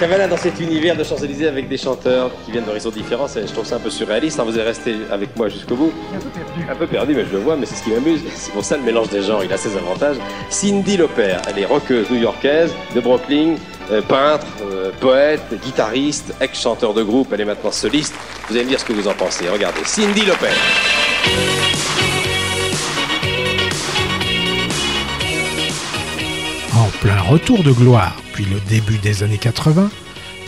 Cavana 0.00 0.26
dans 0.28 0.38
cet 0.38 0.58
univers 0.60 0.96
de 0.96 1.04
Champs-Élysées 1.04 1.46
avec 1.46 1.68
des 1.68 1.76
chanteurs 1.76 2.30
qui 2.46 2.52
viennent 2.52 2.64
d'horizons 2.64 2.88
différents, 2.88 3.28
c'est- 3.28 3.46
je 3.46 3.52
trouve 3.52 3.66
ça 3.66 3.76
un 3.76 3.80
peu 3.80 3.90
surréaliste. 3.90 4.40
hein, 4.40 4.44
vous 4.46 4.58
êtes 4.58 4.64
resté 4.64 4.96
avec 5.12 5.36
moi 5.36 5.48
jusqu'au 5.50 5.74
bout. 5.76 5.92
Un 6.14 6.18
peu 6.18 6.28
perdu. 6.30 6.70
Un 6.70 6.74
peu 6.74 6.86
perdu, 6.86 7.14
mais 7.14 7.24
je 7.26 7.32
le 7.32 7.38
vois, 7.40 7.54
mais 7.56 7.66
c'est 7.66 7.74
ce 7.74 7.82
qui 7.84 7.90
m'amuse. 7.90 8.20
C'est 8.34 8.50
pour 8.52 8.64
ça 8.64 8.78
le 8.78 8.82
mélange 8.82 9.10
des 9.10 9.20
genres, 9.22 9.44
il 9.44 9.52
a 9.52 9.58
ses 9.58 9.76
avantages. 9.76 10.16
Cindy 10.48 10.96
Lauper, 10.96 11.36
elle 11.48 11.58
est 11.58 11.66
rockeuse 11.66 12.08
new-yorkaise 12.10 12.72
de 12.94 13.00
Brooklyn, 13.00 13.56
euh, 13.90 14.00
peintre, 14.00 14.46
euh, 14.72 14.90
poète, 15.00 15.42
guitariste, 15.62 16.32
ex-chanteur 16.40 16.94
de 16.94 17.02
groupe, 17.02 17.28
elle 17.34 17.42
est 17.42 17.44
maintenant 17.44 17.70
soliste. 17.72 18.14
Vous 18.48 18.56
allez 18.56 18.64
me 18.64 18.70
dire 18.70 18.80
ce 18.80 18.86
que 18.86 18.94
vous 18.94 19.06
en 19.06 19.12
pensez. 19.14 19.48
Regardez, 19.50 19.80
Cindy 19.84 20.22
Lauper. 20.24 20.48
Plein 27.00 27.20
retour 27.22 27.62
de 27.62 27.72
gloire, 27.72 28.14
puis 28.34 28.44
le 28.44 28.60
début 28.68 28.98
des 28.98 29.22
années 29.22 29.38
80, 29.38 29.90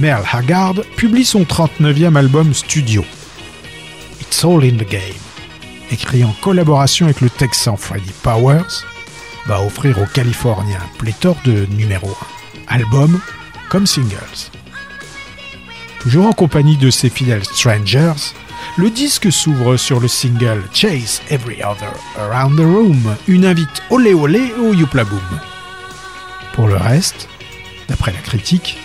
Merle 0.00 0.24
Haggard 0.30 0.74
publie 0.96 1.24
son 1.24 1.42
39e 1.42 2.14
album 2.14 2.52
studio. 2.52 3.04
It's 4.20 4.44
All 4.44 4.62
in 4.62 4.76
the 4.76 4.88
Game, 4.88 5.00
écrit 5.90 6.24
en 6.24 6.34
collaboration 6.42 7.06
avec 7.06 7.22
le 7.22 7.30
Texan 7.30 7.76
Freddie 7.76 8.12
Powers, 8.22 8.84
va 9.46 9.62
offrir 9.62 9.98
aux 9.98 10.06
Californiens 10.06 10.82
pléthore 10.98 11.38
de 11.44 11.66
numéro 11.70 12.14
1, 12.68 12.74
albums 12.76 13.18
comme 13.70 13.86
singles. 13.86 14.50
Toujours 16.00 16.26
en 16.26 16.32
compagnie 16.32 16.76
de 16.76 16.90
ses 16.90 17.08
fidèles 17.08 17.44
Strangers, 17.44 18.34
le 18.76 18.90
disque 18.90 19.32
s'ouvre 19.32 19.76
sur 19.78 20.00
le 20.00 20.08
single 20.08 20.62
Chase 20.74 21.22
Every 21.30 21.62
Other 21.62 21.92
Around 22.18 22.56
the 22.56 22.64
Room, 22.64 23.16
une 23.26 23.46
invite 23.46 23.82
olé 23.90 24.12
olé 24.12 24.52
au 24.60 24.74
Youpla 24.74 25.04
Boom. 25.04 25.40
Pour 26.52 26.68
le 26.68 26.76
reste, 26.76 27.28
d'après 27.88 28.12
la 28.12 28.18
critique, 28.18 28.76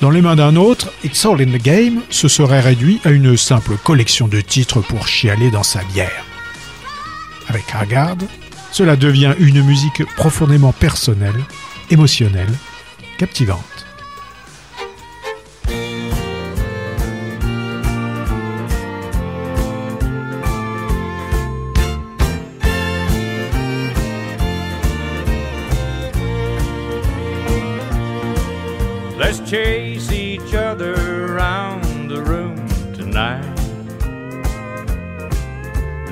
dans 0.00 0.10
les 0.10 0.20
mains 0.20 0.36
d'un 0.36 0.56
autre, 0.56 0.92
It's 1.04 1.24
All 1.24 1.40
in 1.40 1.46
the 1.46 1.62
Game 1.62 2.02
se 2.10 2.28
serait 2.28 2.60
réduit 2.60 3.00
à 3.04 3.10
une 3.10 3.36
simple 3.36 3.76
collection 3.76 4.28
de 4.28 4.40
titres 4.40 4.80
pour 4.80 5.08
chialer 5.08 5.50
dans 5.50 5.62
sa 5.62 5.82
bière. 5.84 6.24
Avec 7.48 7.64
Haggard, 7.74 8.18
cela 8.72 8.96
devient 8.96 9.34
une 9.38 9.62
musique 9.62 10.04
profondément 10.16 10.72
personnelle, 10.72 11.44
émotionnelle, 11.90 12.52
captivante. 13.18 13.85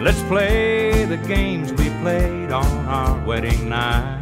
Let's 0.04 0.22
play 0.24 1.06
the 1.06 1.16
games 1.16 1.72
we 1.72 1.88
played 2.02 2.52
on 2.52 2.66
our 2.86 3.26
wedding 3.26 3.70
night. 3.70 4.20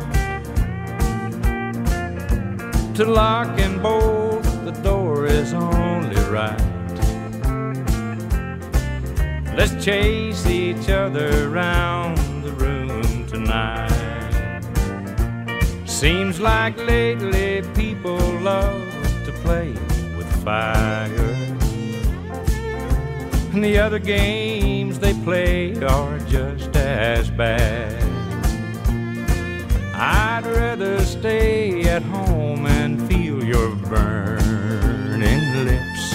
To 2.94 3.04
lock 3.04 3.58
and 3.58 3.82
bolt 3.82 4.44
the 4.64 4.70
door 4.84 5.26
is 5.26 5.52
only 5.52 6.14
right. 6.30 6.56
Let's 9.56 9.84
chase 9.84 10.46
each 10.46 10.88
other 10.88 11.48
around 11.48 12.16
the 12.44 12.52
room 12.52 13.26
tonight. 13.26 14.62
Seems 15.84 16.38
like 16.38 16.76
lately 16.76 17.62
people 17.74 18.20
love 18.38 18.80
to 19.24 19.32
play 19.42 19.72
with 20.16 20.30
fire. 20.44 21.42
And 23.52 23.64
the 23.64 23.78
other 23.78 23.98
they 23.98 24.81
play 25.24 25.72
are 25.84 26.18
just 26.20 26.74
as 26.76 27.30
bad. 27.30 28.02
I'd 29.94 30.44
rather 30.44 31.00
stay 31.04 31.84
at 31.84 32.02
home 32.02 32.66
and 32.66 33.00
feel 33.08 33.44
your 33.44 33.70
burning 33.76 35.64
lips 35.64 36.14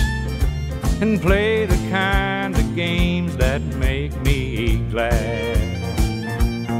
and 1.01 1.21
play 1.21 1.65
the 1.65 1.77
kind 1.89 2.55
of 2.57 2.75
games 2.75 3.37
that 3.37 3.61
make 3.77 4.13
me 4.21 4.77
glad. 4.91 5.57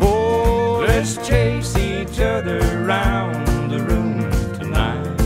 Oh, 0.01 0.83
let's 0.85 1.15
chase 1.25 1.77
each 1.77 2.19
other 2.19 2.59
around 2.83 3.69
the 3.71 3.79
room 3.79 4.19
tonight. 4.59 5.17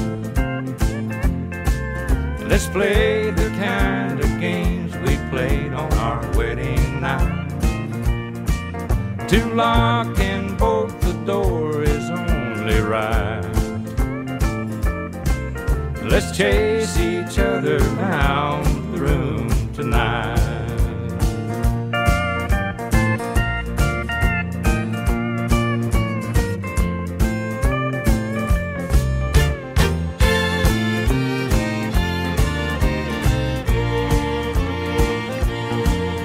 Let's 2.47 2.67
play 2.67 3.31
the 3.31 3.49
kind 3.57 4.19
of 4.19 4.39
games 4.39 4.95
we 4.97 5.17
played 5.31 5.73
on 5.73 5.91
our 5.93 6.21
wedding 6.37 6.80
night. 7.01 7.49
To 9.27 9.45
lock 9.55 10.19
and 10.19 10.55
bolt 10.57 11.01
the 11.01 11.13
door 11.25 11.81
is 11.81 12.09
only 12.11 12.79
right. 12.79 13.41
Let's 16.03 16.37
chase 16.37 16.99
each 16.99 17.39
other 17.39 17.77
around 17.77 18.65
the 18.93 18.99
room 18.99 19.73
tonight. 19.73 20.37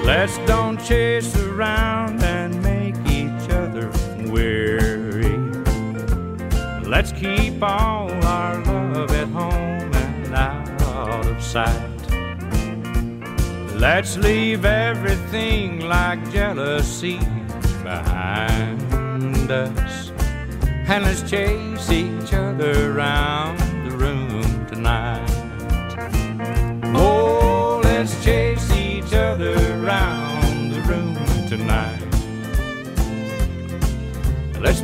Let's 0.05 0.37
don't 0.45 0.66
chase 0.87 1.35
around 1.35 2.23
and 2.23 2.63
make 2.63 2.95
each 3.11 3.49
other 3.49 3.91
weary. 4.31 5.37
Let's 6.87 7.11
keep 7.11 7.61
all 7.61 8.09
our 8.23 8.63
love 8.63 9.11
at 9.11 9.27
home 9.27 9.93
and 9.93 10.33
out 10.33 11.27
of 11.27 11.43
sight. 11.43 12.07
Let's 13.75 14.15
leave 14.15 14.63
everything 14.63 15.81
like 15.81 16.31
jealousy 16.31 17.19
behind 17.83 19.51
us. 19.51 20.11
And 20.87 21.03
let's 21.03 21.29
chase 21.29 21.91
each 21.91 22.31
other 22.31 22.93
around 22.93 23.66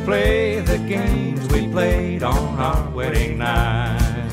play 0.04 0.60
the 0.60 0.78
games 0.78 1.46
we 1.48 1.66
played 1.68 2.22
on 2.22 2.58
our 2.58 2.90
wedding 2.90 3.38
night. 3.38 4.30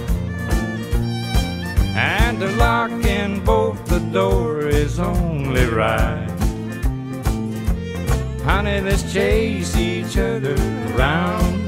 And 1.96 2.40
to 2.40 2.50
lock 2.58 2.92
in 3.06 3.44
both 3.44 3.86
the 3.86 4.00
door 4.00 4.68
is 4.68 5.00
only 5.00 5.66
right. 5.66 6.28
Honey, 8.44 8.82
let's 8.82 9.14
chase 9.14 9.78
each 9.78 10.18
other 10.18 10.56
around 10.94 11.61